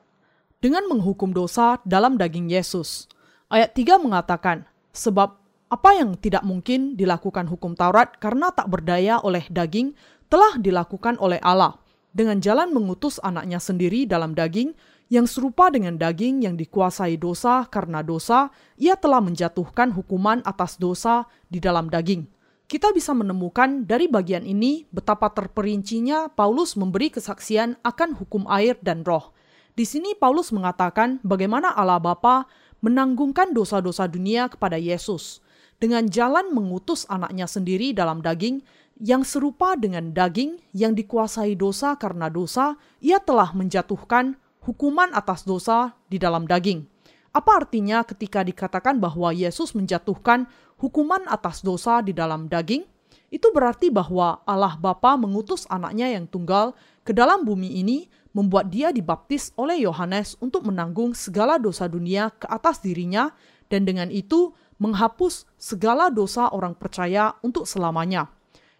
dengan 0.64 0.88
menghukum 0.88 1.36
dosa 1.36 1.76
dalam 1.84 2.16
daging 2.16 2.48
Yesus. 2.48 3.12
Ayat 3.52 3.76
3 3.76 4.00
mengatakan, 4.00 4.64
sebab 4.96 5.36
apa 5.68 5.90
yang 5.92 6.16
tidak 6.16 6.40
mungkin 6.48 6.96
dilakukan 6.96 7.44
hukum 7.44 7.76
Taurat 7.76 8.16
karena 8.16 8.48
tak 8.56 8.72
berdaya 8.72 9.20
oleh 9.20 9.44
daging 9.52 9.92
telah 10.32 10.56
dilakukan 10.56 11.20
oleh 11.20 11.36
Allah 11.44 11.76
dengan 12.14 12.40
jalan 12.40 12.72
mengutus 12.72 13.20
anaknya 13.20 13.60
sendiri 13.60 14.08
dalam 14.08 14.32
daging 14.32 14.72
yang 15.12 15.28
serupa 15.28 15.68
dengan 15.68 16.00
daging 16.00 16.44
yang 16.44 16.56
dikuasai 16.56 17.20
dosa 17.20 17.68
karena 17.68 18.00
dosa, 18.00 18.48
ia 18.80 18.96
telah 18.96 19.20
menjatuhkan 19.20 19.92
hukuman 19.92 20.40
atas 20.48 20.80
dosa 20.80 21.28
di 21.52 21.60
dalam 21.60 21.92
daging. 21.92 22.24
Kita 22.64 22.90
bisa 22.96 23.12
menemukan 23.12 23.84
dari 23.84 24.08
bagian 24.08 24.48
ini 24.48 24.88
betapa 24.88 25.28
terperincinya 25.28 26.32
Paulus 26.32 26.80
memberi 26.80 27.12
kesaksian 27.12 27.76
akan 27.84 28.16
hukum 28.16 28.48
air 28.48 28.80
dan 28.80 29.04
roh. 29.04 29.36
Di 29.76 29.84
sini 29.84 30.16
Paulus 30.16 30.48
mengatakan 30.48 31.20
bagaimana 31.20 31.76
Allah 31.76 32.00
Bapa 32.00 32.48
menanggungkan 32.80 33.52
dosa-dosa 33.52 34.08
dunia 34.08 34.48
kepada 34.48 34.80
Yesus 34.80 35.44
dengan 35.76 36.08
jalan 36.08 36.56
mengutus 36.56 37.04
anaknya 37.12 37.44
sendiri 37.44 37.92
dalam 37.92 38.24
daging 38.24 38.64
yang 39.02 39.26
serupa 39.26 39.74
dengan 39.74 40.14
daging 40.14 40.62
yang 40.72 40.94
dikuasai 40.94 41.58
dosa 41.58 41.98
karena 41.98 42.30
dosa, 42.30 42.78
ia 43.02 43.18
telah 43.18 43.50
menjatuhkan 43.52 44.38
hukuman 44.64 45.12
atas 45.12 45.44
dosa 45.44 45.92
di 46.08 46.16
dalam 46.16 46.48
daging. 46.48 46.88
Apa 47.34 47.64
artinya 47.64 48.00
ketika 48.06 48.40
dikatakan 48.40 48.96
bahwa 48.96 49.34
Yesus 49.34 49.76
menjatuhkan 49.76 50.48
hukuman 50.80 51.26
atas 51.28 51.60
dosa 51.60 52.00
di 52.00 52.16
dalam 52.16 52.48
daging? 52.48 52.86
Itu 53.28 53.50
berarti 53.50 53.90
bahwa 53.90 54.46
Allah 54.46 54.78
Bapa 54.78 55.18
mengutus 55.18 55.66
anaknya 55.66 56.06
yang 56.14 56.30
tunggal 56.30 56.72
ke 57.02 57.10
dalam 57.10 57.42
bumi 57.42 57.82
ini 57.82 58.06
membuat 58.30 58.70
dia 58.70 58.94
dibaptis 58.94 59.50
oleh 59.58 59.82
Yohanes 59.82 60.38
untuk 60.38 60.66
menanggung 60.66 61.12
segala 61.14 61.58
dosa 61.58 61.90
dunia 61.90 62.30
ke 62.34 62.46
atas 62.46 62.78
dirinya 62.78 63.34
dan 63.66 63.82
dengan 63.82 64.10
itu 64.14 64.54
menghapus 64.78 65.50
segala 65.58 66.10
dosa 66.14 66.50
orang 66.54 66.78
percaya 66.78 67.34
untuk 67.42 67.66
selamanya. 67.66 68.30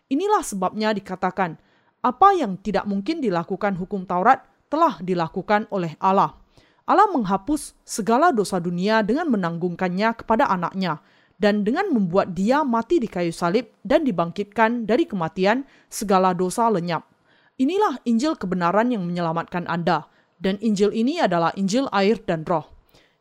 Inilah 0.07 0.47
sebabnya 0.47 0.95
dikatakan, 0.95 1.59
apa 2.05 2.29
yang 2.39 2.55
tidak 2.61 2.87
mungkin 2.87 3.19
dilakukan 3.19 3.75
hukum 3.75 4.07
Taurat 4.07 4.54
telah 4.75 4.99
dilakukan 4.99 5.71
oleh 5.71 5.95
Allah. 6.03 6.35
Allah 6.83 7.07
menghapus 7.15 7.79
segala 7.87 8.35
dosa 8.35 8.59
dunia 8.59 9.07
dengan 9.07 9.31
menanggungkannya 9.31 10.19
kepada 10.19 10.51
anaknya, 10.51 10.99
dan 11.39 11.63
dengan 11.63 11.95
membuat 11.95 12.35
dia 12.35 12.67
mati 12.67 12.99
di 12.99 13.07
kayu 13.07 13.31
salib 13.31 13.71
dan 13.87 14.03
dibangkitkan 14.03 14.83
dari 14.83 15.07
kematian, 15.07 15.63
segala 15.87 16.35
dosa 16.35 16.67
lenyap. 16.67 17.07
Inilah 17.55 18.03
Injil 18.03 18.35
kebenaran 18.35 18.91
yang 18.91 19.07
menyelamatkan 19.07 19.71
Anda, 19.71 20.11
dan 20.43 20.59
Injil 20.59 20.91
ini 20.91 21.23
adalah 21.23 21.55
Injil 21.55 21.87
air 21.95 22.19
dan 22.27 22.43
roh. 22.43 22.67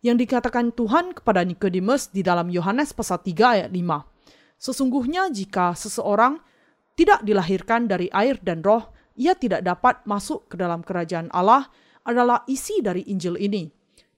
Yang 0.02 0.26
dikatakan 0.28 0.74
Tuhan 0.74 1.14
kepada 1.14 1.46
Nikodemus 1.46 2.10
di 2.10 2.26
dalam 2.26 2.50
Yohanes 2.50 2.92
pasal 2.98 3.22
3 3.22 3.62
ayat 3.62 3.70
5. 3.70 3.80
Sesungguhnya 4.58 5.30
jika 5.30 5.78
seseorang 5.78 6.42
tidak 6.98 7.22
dilahirkan 7.24 7.88
dari 7.88 8.10
air 8.12 8.42
dan 8.42 8.66
roh, 8.66 8.92
ia 9.14 9.38
tidak 9.38 9.62
dapat 9.62 10.02
masuk 10.10 10.50
ke 10.50 10.56
dalam 10.58 10.82
kerajaan 10.82 11.30
Allah 11.34 11.70
adalah 12.04 12.44
isi 12.50 12.82
dari 12.82 13.06
Injil 13.08 13.40
ini. 13.40 13.70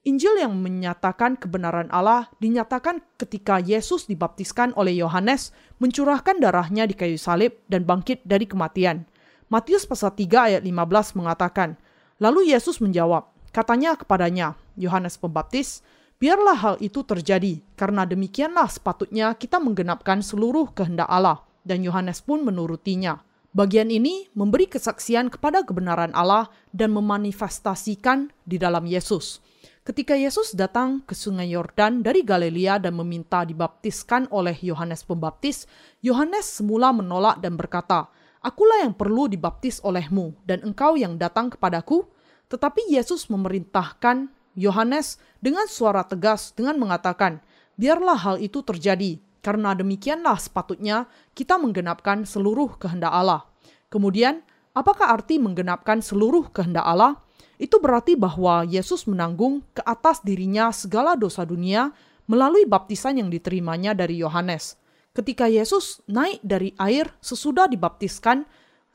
Injil 0.06 0.38
yang 0.38 0.54
menyatakan 0.62 1.34
kebenaran 1.34 1.90
Allah 1.90 2.30
dinyatakan 2.38 3.02
ketika 3.18 3.58
Yesus 3.58 4.06
dibaptiskan 4.06 4.70
oleh 4.78 4.94
Yohanes 4.94 5.50
mencurahkan 5.82 6.38
darahnya 6.38 6.86
di 6.86 6.94
kayu 6.94 7.18
salib 7.18 7.58
dan 7.66 7.90
bangkit 7.90 8.22
dari 8.22 8.46
kematian. 8.46 9.10
Matius 9.50 9.90
pasal 9.90 10.14
3 10.14 10.54
ayat 10.54 10.62
15 10.62 11.18
mengatakan, 11.18 11.74
Lalu 12.22 12.54
Yesus 12.54 12.78
menjawab, 12.86 13.34
katanya 13.50 13.98
kepadanya, 13.98 14.54
Yohanes 14.78 15.18
Pembaptis, 15.18 15.82
biarlah 16.22 16.58
hal 16.58 16.76
itu 16.86 17.02
terjadi, 17.02 17.66
karena 17.74 18.06
demikianlah 18.06 18.70
sepatutnya 18.70 19.34
kita 19.34 19.58
menggenapkan 19.58 20.22
seluruh 20.22 20.70
kehendak 20.78 21.10
Allah 21.10 21.42
dan 21.66 21.82
Yohanes 21.82 22.22
pun 22.22 22.46
menurutinya. 22.46 23.26
Bagian 23.56 23.88
ini 23.88 24.28
memberi 24.36 24.68
kesaksian 24.68 25.32
kepada 25.32 25.64
kebenaran 25.64 26.12
Allah 26.12 26.52
dan 26.76 26.92
memanifestasikan 26.92 28.28
di 28.44 28.60
dalam 28.60 28.84
Yesus. 28.84 29.40
Ketika 29.88 30.12
Yesus 30.12 30.52
datang 30.52 31.00
ke 31.08 31.16
Sungai 31.16 31.56
Yordan 31.56 32.04
dari 32.04 32.20
Galilea 32.20 32.84
dan 32.84 33.00
meminta 33.00 33.48
dibaptiskan 33.48 34.28
oleh 34.28 34.60
Yohanes 34.60 35.08
Pembaptis, 35.08 35.72
Yohanes 36.04 36.52
semula 36.52 36.92
menolak 36.92 37.40
dan 37.40 37.56
berkata, 37.56 38.12
"Akulah 38.44 38.84
yang 38.84 38.92
perlu 38.92 39.32
dibaptis 39.32 39.80
olehmu, 39.88 40.36
dan 40.44 40.60
engkau 40.68 41.00
yang 41.00 41.16
datang 41.16 41.48
kepadaku." 41.48 42.04
Tetapi 42.52 42.92
Yesus 42.92 43.32
memerintahkan 43.32 44.36
Yohanes 44.60 45.16
dengan 45.40 45.72
suara 45.72 46.04
tegas 46.04 46.52
dengan 46.52 46.76
mengatakan, 46.76 47.40
"Biarlah 47.80 48.20
hal 48.20 48.36
itu 48.44 48.60
terjadi, 48.68 49.16
karena 49.46 49.78
demikianlah 49.78 50.42
sepatutnya 50.42 51.06
kita 51.38 51.62
menggenapkan 51.62 52.26
seluruh 52.26 52.82
kehendak 52.82 53.14
Allah. 53.14 53.46
Kemudian, 53.94 54.42
apakah 54.74 55.14
arti 55.14 55.38
menggenapkan 55.38 56.02
seluruh 56.02 56.50
kehendak 56.50 56.82
Allah? 56.82 57.22
Itu 57.62 57.78
berarti 57.78 58.18
bahwa 58.18 58.66
Yesus 58.66 59.06
menanggung 59.06 59.62
ke 59.78 59.86
atas 59.86 60.26
dirinya 60.26 60.74
segala 60.74 61.14
dosa 61.14 61.46
dunia 61.46 61.94
melalui 62.26 62.66
baptisan 62.66 63.22
yang 63.22 63.30
diterimanya 63.30 63.94
dari 63.94 64.18
Yohanes. 64.18 64.82
Ketika 65.14 65.46
Yesus 65.46 66.02
naik 66.10 66.42
dari 66.42 66.74
air 66.82 67.14
sesudah 67.22 67.70
dibaptiskan, 67.70 68.44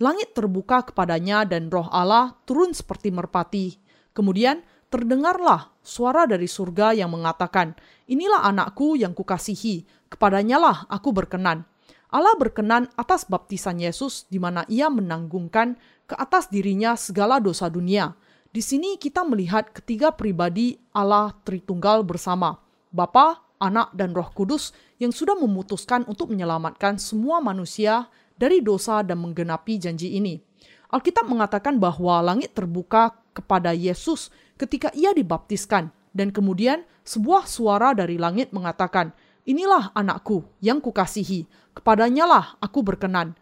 langit 0.03 0.35
terbuka 0.35 0.83
kepadanya 0.91 1.47
dan 1.47 1.71
roh 1.71 1.87
Allah 1.89 2.35
turun 2.43 2.75
seperti 2.75 3.15
merpati. 3.15 3.79
Kemudian 4.13 4.61
terdengarlah 4.91 5.71
suara 5.81 6.27
dari 6.27 6.51
surga 6.51 6.93
yang 6.93 7.15
mengatakan, 7.15 7.73
Inilah 8.11 8.43
anakku 8.43 8.99
yang 8.99 9.15
kukasihi, 9.15 10.00
kepadanyalah 10.11 10.91
aku 10.91 11.15
berkenan. 11.15 11.65
Allah 12.11 12.35
berkenan 12.35 12.91
atas 12.99 13.23
baptisan 13.23 13.79
Yesus 13.79 14.27
di 14.27 14.43
mana 14.43 14.67
ia 14.67 14.91
menanggungkan 14.91 15.79
ke 16.11 16.19
atas 16.19 16.51
dirinya 16.51 16.99
segala 16.99 17.39
dosa 17.39 17.71
dunia. 17.71 18.19
Di 18.51 18.59
sini 18.59 18.99
kita 18.99 19.23
melihat 19.23 19.71
ketiga 19.71 20.11
pribadi 20.11 20.75
Allah 20.91 21.31
Tritunggal 21.47 22.03
bersama, 22.03 22.59
Bapa, 22.91 23.47
Anak, 23.63 23.95
dan 23.95 24.11
Roh 24.11 24.27
Kudus 24.35 24.75
yang 24.99 25.15
sudah 25.15 25.39
memutuskan 25.39 26.03
untuk 26.11 26.35
menyelamatkan 26.35 26.99
semua 26.99 27.39
manusia 27.39 28.11
dari 28.35 28.59
dosa 28.59 29.07
dan 29.07 29.23
menggenapi 29.23 29.79
janji 29.79 30.19
ini. 30.19 30.43
Alkitab 30.91 31.31
mengatakan 31.31 31.79
bahwa 31.79 32.19
langit 32.19 32.51
terbuka 32.51 33.15
kepada 33.31 33.71
Yesus 33.71 34.35
ketika 34.59 34.91
ia 34.99 35.15
dibaptiskan 35.15 35.95
dan 36.11 36.35
kemudian 36.35 36.83
sebuah 37.07 37.47
suara 37.47 37.95
dari 37.95 38.19
langit 38.19 38.51
mengatakan, 38.51 39.15
Inilah 39.51 39.91
anakku 39.99 40.47
yang 40.63 40.79
kukasihi, 40.79 41.51
kepadanya 41.75 42.23
lah 42.23 42.45
aku 42.63 42.87
berkenan. 42.87 43.35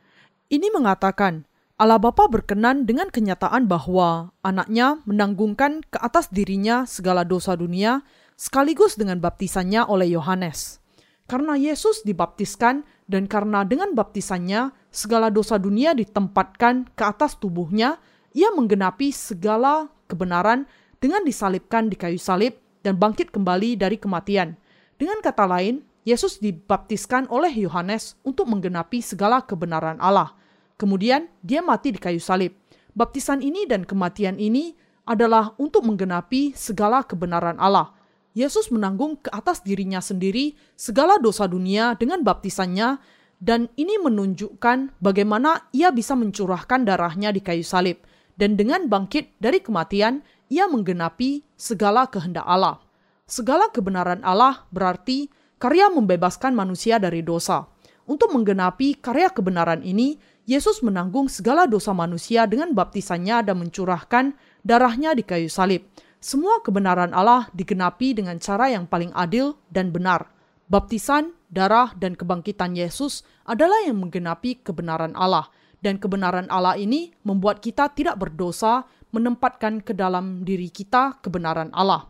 Ini 0.49 0.73
mengatakan, 0.73 1.45
Allah 1.77 2.01
Bapa 2.01 2.33
berkenan 2.33 2.89
dengan 2.89 3.13
kenyataan 3.13 3.69
bahwa 3.69 4.33
anaknya 4.41 5.05
menanggungkan 5.05 5.85
ke 5.85 6.01
atas 6.01 6.33
dirinya 6.33 6.89
segala 6.89 7.29
dosa 7.29 7.53
dunia 7.61 8.01
sekaligus 8.41 8.97
dengan 8.97 9.21
baptisannya 9.21 9.85
oleh 9.85 10.09
Yohanes. 10.17 10.81
Karena 11.29 11.61
Yesus 11.61 12.01
dibaptiskan 12.09 12.89
dan 13.05 13.29
karena 13.29 13.69
dengan 13.69 13.93
baptisannya 13.93 14.73
segala 14.89 15.29
dosa 15.29 15.61
dunia 15.61 15.93
ditempatkan 15.93 16.89
ke 16.97 17.05
atas 17.05 17.37
tubuhnya, 17.37 18.01
ia 18.33 18.49
menggenapi 18.57 19.13
segala 19.13 19.93
kebenaran 20.09 20.65
dengan 21.05 21.21
disalibkan 21.21 21.93
di 21.93 22.01
kayu 22.01 22.17
salib 22.17 22.57
dan 22.81 22.97
bangkit 22.97 23.29
kembali 23.29 23.77
dari 23.77 24.01
kematian. 24.01 24.57
Dengan 24.97 25.21
kata 25.21 25.45
lain, 25.45 25.85
Yesus 26.09 26.41
dibaptiskan 26.41 27.29
oleh 27.29 27.53
Yohanes 27.53 28.17
untuk 28.25 28.49
menggenapi 28.49 29.05
segala 29.05 29.45
kebenaran 29.45 30.01
Allah. 30.01 30.33
Kemudian 30.81 31.29
dia 31.45 31.61
mati 31.61 31.93
di 31.93 32.01
kayu 32.01 32.17
salib. 32.17 32.57
Baptisan 32.97 33.45
ini 33.45 33.69
dan 33.69 33.85
kematian 33.85 34.41
ini 34.41 34.73
adalah 35.05 35.53
untuk 35.61 35.85
menggenapi 35.85 36.57
segala 36.57 37.05
kebenaran 37.05 37.61
Allah. 37.61 37.93
Yesus 38.33 38.73
menanggung 38.73 39.21
ke 39.21 39.29
atas 39.29 39.61
dirinya 39.61 40.01
sendiri 40.01 40.57
segala 40.81 41.21
dosa 41.21 41.45
dunia 41.45 41.93
dengan 42.01 42.25
baptisannya 42.25 42.97
dan 43.37 43.69
ini 43.77 44.01
menunjukkan 44.01 44.97
bagaimana 45.05 45.69
ia 45.77 45.93
bisa 45.93 46.17
mencurahkan 46.17 46.89
darahnya 46.89 47.37
di 47.37 47.45
kayu 47.45 47.67
salib 47.67 48.01
dan 48.41 48.57
dengan 48.57 48.89
bangkit 48.89 49.37
dari 49.43 49.61
kematian 49.61 50.25
ia 50.49 50.65
menggenapi 50.65 51.45
segala 51.61 52.09
kehendak 52.09 52.49
Allah. 52.49 52.81
Segala 53.29 53.69
kebenaran 53.69 54.25
Allah 54.25 54.65
berarti 54.73 55.29
karya 55.59 55.91
membebaskan 55.91 56.55
manusia 56.55 56.97
dari 57.03 57.21
dosa. 57.23 57.67
Untuk 58.09 58.33
menggenapi 58.33 59.05
karya 59.05 59.29
kebenaran 59.29 59.85
ini, 59.85 60.17
Yesus 60.49 60.81
menanggung 60.81 61.29
segala 61.29 61.69
dosa 61.69 61.93
manusia 61.93 62.49
dengan 62.49 62.73
baptisannya 62.73 63.45
dan 63.45 63.61
mencurahkan 63.61 64.33
darahnya 64.65 65.13
di 65.13 65.21
kayu 65.21 65.53
salib. 65.53 65.85
Semua 66.19 66.65
kebenaran 66.65 67.13
Allah 67.13 67.53
digenapi 67.53 68.17
dengan 68.17 68.41
cara 68.41 68.73
yang 68.73 68.89
paling 68.89 69.13
adil 69.13 69.61
dan 69.69 69.93
benar. 69.93 70.33
Baptisan, 70.73 71.37
darah, 71.53 71.93
dan 72.01 72.17
kebangkitan 72.17 72.73
Yesus 72.73 73.29
adalah 73.45 73.85
yang 73.85 74.01
menggenapi 74.01 74.65
kebenaran 74.65 75.13
Allah. 75.13 75.53
Dan 75.79 76.01
kebenaran 76.01 76.51
Allah 76.51 76.75
ini 76.75 77.13
membuat 77.23 77.63
kita 77.63 77.93
tidak 77.93 78.19
berdosa 78.19 78.89
menempatkan 79.13 79.85
ke 79.85 79.95
dalam 79.95 80.43
diri 80.49 80.73
kita 80.73 81.21
kebenaran 81.21 81.71
Allah. 81.77 82.09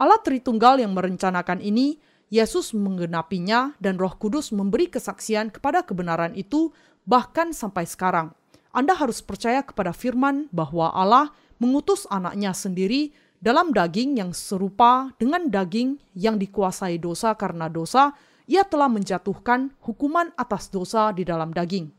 Allah 0.00 0.18
Tritunggal 0.24 0.80
yang 0.80 0.96
merencanakan 0.96 1.60
ini, 1.60 2.00
Yesus 2.30 2.70
menggenapinya 2.78 3.74
dan 3.82 3.98
Roh 3.98 4.14
Kudus 4.14 4.54
memberi 4.54 4.86
kesaksian 4.86 5.50
kepada 5.50 5.82
kebenaran 5.82 6.30
itu 6.38 6.70
bahkan 7.02 7.50
sampai 7.50 7.90
sekarang. 7.90 8.30
Anda 8.70 8.94
harus 8.94 9.18
percaya 9.18 9.66
kepada 9.66 9.90
firman 9.90 10.46
bahwa 10.54 10.94
Allah 10.94 11.34
mengutus 11.58 12.06
anaknya 12.06 12.54
sendiri 12.54 13.10
dalam 13.42 13.74
daging 13.74 14.22
yang 14.22 14.30
serupa 14.30 15.10
dengan 15.18 15.50
daging 15.50 15.98
yang 16.14 16.38
dikuasai 16.38 17.02
dosa 17.02 17.34
karena 17.34 17.66
dosa, 17.66 18.14
ia 18.46 18.62
telah 18.62 18.86
menjatuhkan 18.86 19.74
hukuman 19.82 20.30
atas 20.38 20.70
dosa 20.70 21.10
di 21.10 21.26
dalam 21.26 21.50
daging. 21.50 21.90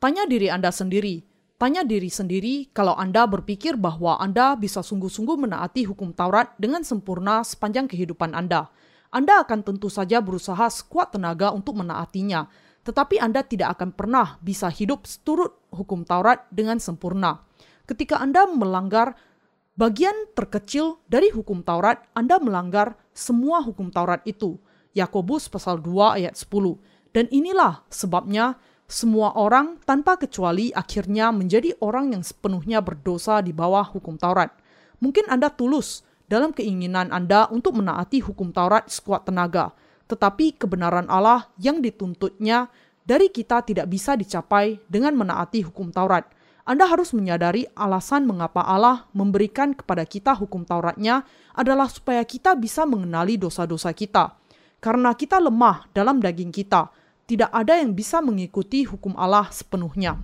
Tanya 0.00 0.24
diri 0.24 0.48
Anda 0.48 0.72
sendiri, 0.72 1.20
Tanya 1.54 1.86
diri 1.86 2.10
sendiri 2.10 2.66
kalau 2.74 2.98
Anda 2.98 3.30
berpikir 3.30 3.78
bahwa 3.78 4.18
Anda 4.18 4.58
bisa 4.58 4.82
sungguh-sungguh 4.82 5.46
menaati 5.46 5.86
hukum 5.86 6.10
Taurat 6.10 6.50
dengan 6.58 6.82
sempurna 6.82 7.46
sepanjang 7.46 7.86
kehidupan 7.86 8.34
Anda. 8.34 8.74
Anda 9.14 9.46
akan 9.46 9.62
tentu 9.62 9.86
saja 9.86 10.18
berusaha 10.18 10.66
sekuat 10.66 11.14
tenaga 11.14 11.54
untuk 11.54 11.78
menaatinya. 11.78 12.50
tetapi 12.84 13.16
Anda 13.16 13.40
tidak 13.40 13.80
akan 13.80 13.96
pernah 13.96 14.36
bisa 14.44 14.68
hidup 14.68 15.08
seturut 15.08 15.56
hukum 15.72 16.04
Taurat 16.04 16.44
dengan 16.52 16.76
sempurna. 16.76 17.40
Ketika 17.88 18.20
Anda 18.20 18.44
melanggar 18.44 19.16
bagian 19.74 20.12
terkecil 20.36 21.00
dari 21.08 21.32
hukum 21.32 21.64
Taurat, 21.64 22.04
Anda 22.12 22.36
melanggar 22.36 23.00
semua 23.16 23.64
hukum 23.64 23.88
Taurat 23.88 24.20
itu. 24.28 24.60
Yakobus 24.92 25.48
pasal 25.48 25.80
2 25.80 26.20
ayat 26.22 26.36
10. 26.36 26.76
Dan 27.16 27.26
inilah 27.32 27.82
sebabnya 27.88 28.60
semua 28.84 29.32
orang 29.32 29.80
tanpa 29.88 30.20
kecuali 30.20 30.68
akhirnya 30.70 31.32
menjadi 31.32 31.72
orang 31.80 32.12
yang 32.12 32.20
sepenuhnya 32.20 32.84
berdosa 32.84 33.40
di 33.40 33.56
bawah 33.56 33.82
hukum 33.88 34.20
Taurat. 34.20 34.52
Mungkin 35.00 35.26
Anda 35.32 35.48
tulus 35.48 36.04
dalam 36.28 36.56
keinginan 36.56 37.12
Anda 37.12 37.48
untuk 37.52 37.76
menaati 37.76 38.24
hukum 38.24 38.50
Taurat 38.50 38.88
sekuat 38.88 39.28
tenaga, 39.28 39.76
tetapi 40.08 40.56
kebenaran 40.56 41.08
Allah 41.08 41.48
yang 41.60 41.80
dituntutnya 41.80 42.68
dari 43.04 43.28
kita 43.28 43.60
tidak 43.64 43.86
bisa 43.92 44.16
dicapai 44.16 44.80
dengan 44.88 45.14
menaati 45.16 45.64
hukum 45.68 45.92
Taurat. 45.92 46.24
Anda 46.64 46.88
harus 46.88 47.12
menyadari 47.12 47.68
alasan 47.76 48.24
mengapa 48.24 48.64
Allah 48.64 49.04
memberikan 49.12 49.76
kepada 49.76 50.08
kita 50.08 50.32
hukum 50.32 50.64
Tauratnya 50.64 51.20
adalah 51.52 51.92
supaya 51.92 52.24
kita 52.24 52.56
bisa 52.56 52.88
mengenali 52.88 53.36
dosa-dosa 53.36 53.92
kita. 53.92 54.32
Karena 54.80 55.12
kita 55.12 55.36
lemah 55.40 55.88
dalam 55.92 56.24
daging 56.24 56.48
kita, 56.48 56.88
tidak 57.28 57.52
ada 57.52 57.76
yang 57.76 57.92
bisa 57.92 58.24
mengikuti 58.24 58.88
hukum 58.88 59.12
Allah 59.16 59.48
sepenuhnya. 59.52 60.16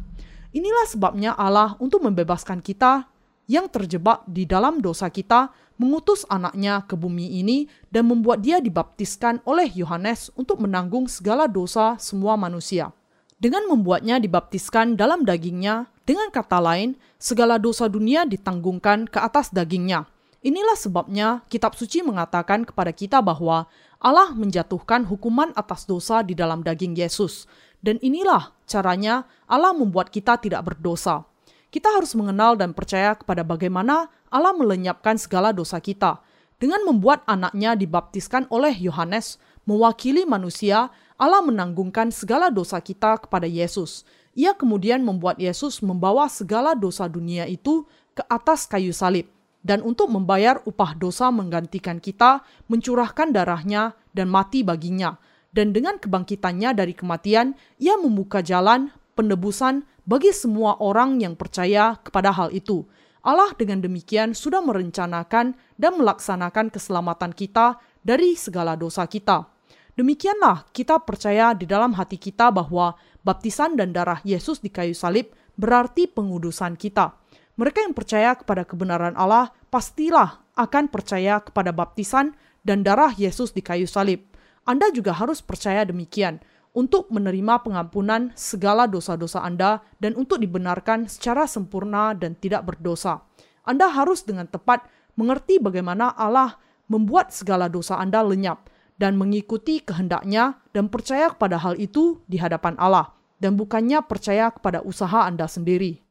Inilah 0.56 0.88
sebabnya 0.88 1.36
Allah 1.36 1.76
untuk 1.76 2.04
membebaskan 2.08 2.64
kita 2.64 3.08
yang 3.50 3.68
terjebak 3.68 4.24
di 4.24 4.48
dalam 4.48 4.80
dosa 4.80 5.12
kita 5.12 5.52
mengutus 5.80 6.28
anaknya 6.28 6.84
ke 6.84 6.92
bumi 6.92 7.40
ini 7.40 7.64
dan 7.88 8.04
membuat 8.04 8.44
dia 8.44 8.60
dibaptiskan 8.60 9.40
oleh 9.48 9.64
Yohanes 9.72 10.28
untuk 10.36 10.60
menanggung 10.60 11.08
segala 11.08 11.48
dosa 11.48 11.96
semua 11.96 12.36
manusia. 12.36 12.92
Dengan 13.40 13.64
membuatnya 13.64 14.20
dibaptiskan 14.20 15.00
dalam 15.00 15.24
dagingnya, 15.24 15.88
dengan 16.04 16.28
kata 16.28 16.60
lain, 16.60 17.00
segala 17.16 17.56
dosa 17.56 17.88
dunia 17.88 18.28
ditanggungkan 18.28 19.08
ke 19.08 19.16
atas 19.16 19.48
dagingnya. 19.48 20.04
Inilah 20.44 20.76
sebabnya 20.76 21.40
kitab 21.48 21.72
suci 21.72 22.04
mengatakan 22.04 22.68
kepada 22.68 22.92
kita 22.92 23.24
bahwa 23.24 23.64
Allah 23.96 24.36
menjatuhkan 24.36 25.08
hukuman 25.08 25.56
atas 25.56 25.88
dosa 25.88 26.20
di 26.20 26.36
dalam 26.36 26.60
daging 26.60 26.92
Yesus. 26.92 27.48
Dan 27.80 27.96
inilah 28.04 28.52
caranya 28.68 29.24
Allah 29.48 29.72
membuat 29.72 30.12
kita 30.12 30.36
tidak 30.36 30.60
berdosa. 30.68 31.24
Kita 31.72 31.88
harus 31.96 32.12
mengenal 32.12 32.60
dan 32.60 32.76
percaya 32.76 33.16
kepada 33.16 33.40
bagaimana 33.40 34.12
Allah 34.30 34.54
melenyapkan 34.54 35.18
segala 35.18 35.50
dosa 35.50 35.82
kita. 35.82 36.22
Dengan 36.60 36.86
membuat 36.86 37.26
anaknya 37.26 37.74
dibaptiskan 37.74 38.46
oleh 38.48 38.72
Yohanes, 38.72 39.42
mewakili 39.66 40.22
manusia, 40.24 40.88
Allah 41.20 41.44
menanggungkan 41.44 42.14
segala 42.14 42.48
dosa 42.48 42.80
kita 42.80 43.20
kepada 43.26 43.44
Yesus. 43.44 44.08
Ia 44.38 44.54
kemudian 44.54 45.02
membuat 45.02 45.42
Yesus 45.42 45.82
membawa 45.82 46.30
segala 46.30 46.78
dosa 46.78 47.10
dunia 47.10 47.44
itu 47.50 47.84
ke 48.14 48.22
atas 48.30 48.64
kayu 48.70 48.94
salib 48.94 49.26
dan 49.60 49.84
untuk 49.84 50.08
membayar 50.08 50.64
upah 50.64 50.96
dosa 50.96 51.28
menggantikan 51.28 52.00
kita, 52.00 52.40
mencurahkan 52.68 53.32
darahnya 53.32 53.92
dan 54.16 54.32
mati 54.32 54.64
baginya. 54.64 55.20
Dan 55.50 55.74
dengan 55.74 55.98
kebangkitannya 55.98 56.72
dari 56.72 56.94
kematian, 56.94 57.58
ia 57.76 57.98
membuka 57.98 58.40
jalan 58.40 58.94
penebusan 59.18 59.84
bagi 60.06 60.32
semua 60.32 60.78
orang 60.80 61.20
yang 61.20 61.34
percaya 61.36 61.98
kepada 62.00 62.32
hal 62.32 62.48
itu. 62.54 62.86
Allah 63.20 63.52
dengan 63.56 63.84
demikian 63.84 64.32
sudah 64.32 64.64
merencanakan 64.64 65.52
dan 65.76 65.92
melaksanakan 66.00 66.72
keselamatan 66.72 67.36
kita 67.36 67.76
dari 68.00 68.32
segala 68.32 68.80
dosa 68.80 69.04
kita. 69.04 69.44
Demikianlah 69.92 70.64
kita 70.72 70.96
percaya 71.04 71.52
di 71.52 71.68
dalam 71.68 71.92
hati 71.92 72.16
kita 72.16 72.48
bahwa 72.48 72.96
baptisan 73.20 73.76
dan 73.76 73.92
darah 73.92 74.24
Yesus 74.24 74.64
di 74.64 74.72
kayu 74.72 74.96
salib 74.96 75.36
berarti 75.60 76.08
pengudusan 76.08 76.80
kita. 76.80 77.12
Mereka 77.60 77.84
yang 77.84 77.92
percaya 77.92 78.32
kepada 78.32 78.64
kebenaran 78.64 79.12
Allah 79.20 79.52
pastilah 79.68 80.40
akan 80.56 80.88
percaya 80.88 81.44
kepada 81.44 81.76
baptisan 81.76 82.32
dan 82.64 82.80
darah 82.80 83.12
Yesus 83.12 83.52
di 83.52 83.60
kayu 83.60 83.84
salib. 83.84 84.24
Anda 84.64 84.88
juga 84.88 85.12
harus 85.12 85.44
percaya 85.44 85.84
demikian 85.84 86.40
untuk 86.70 87.10
menerima 87.10 87.66
pengampunan 87.66 88.30
segala 88.38 88.86
dosa-dosa 88.86 89.42
Anda 89.42 89.82
dan 89.98 90.14
untuk 90.14 90.38
dibenarkan 90.38 91.10
secara 91.10 91.50
sempurna 91.50 92.14
dan 92.14 92.38
tidak 92.38 92.66
berdosa. 92.66 93.26
Anda 93.66 93.90
harus 93.90 94.22
dengan 94.22 94.46
tepat 94.46 94.86
mengerti 95.18 95.58
bagaimana 95.58 96.14
Allah 96.14 96.56
membuat 96.86 97.34
segala 97.34 97.66
dosa 97.66 97.98
Anda 97.98 98.22
lenyap 98.22 98.70
dan 99.00 99.16
mengikuti 99.16 99.80
kehendaknya 99.80 100.60
dan 100.76 100.92
percaya 100.92 101.32
kepada 101.32 101.56
hal 101.58 101.78
itu 101.80 102.20
di 102.28 102.36
hadapan 102.38 102.76
Allah 102.78 103.14
dan 103.40 103.56
bukannya 103.56 104.04
percaya 104.04 104.52
kepada 104.52 104.84
usaha 104.84 105.24
Anda 105.24 105.48
sendiri. 105.48 106.09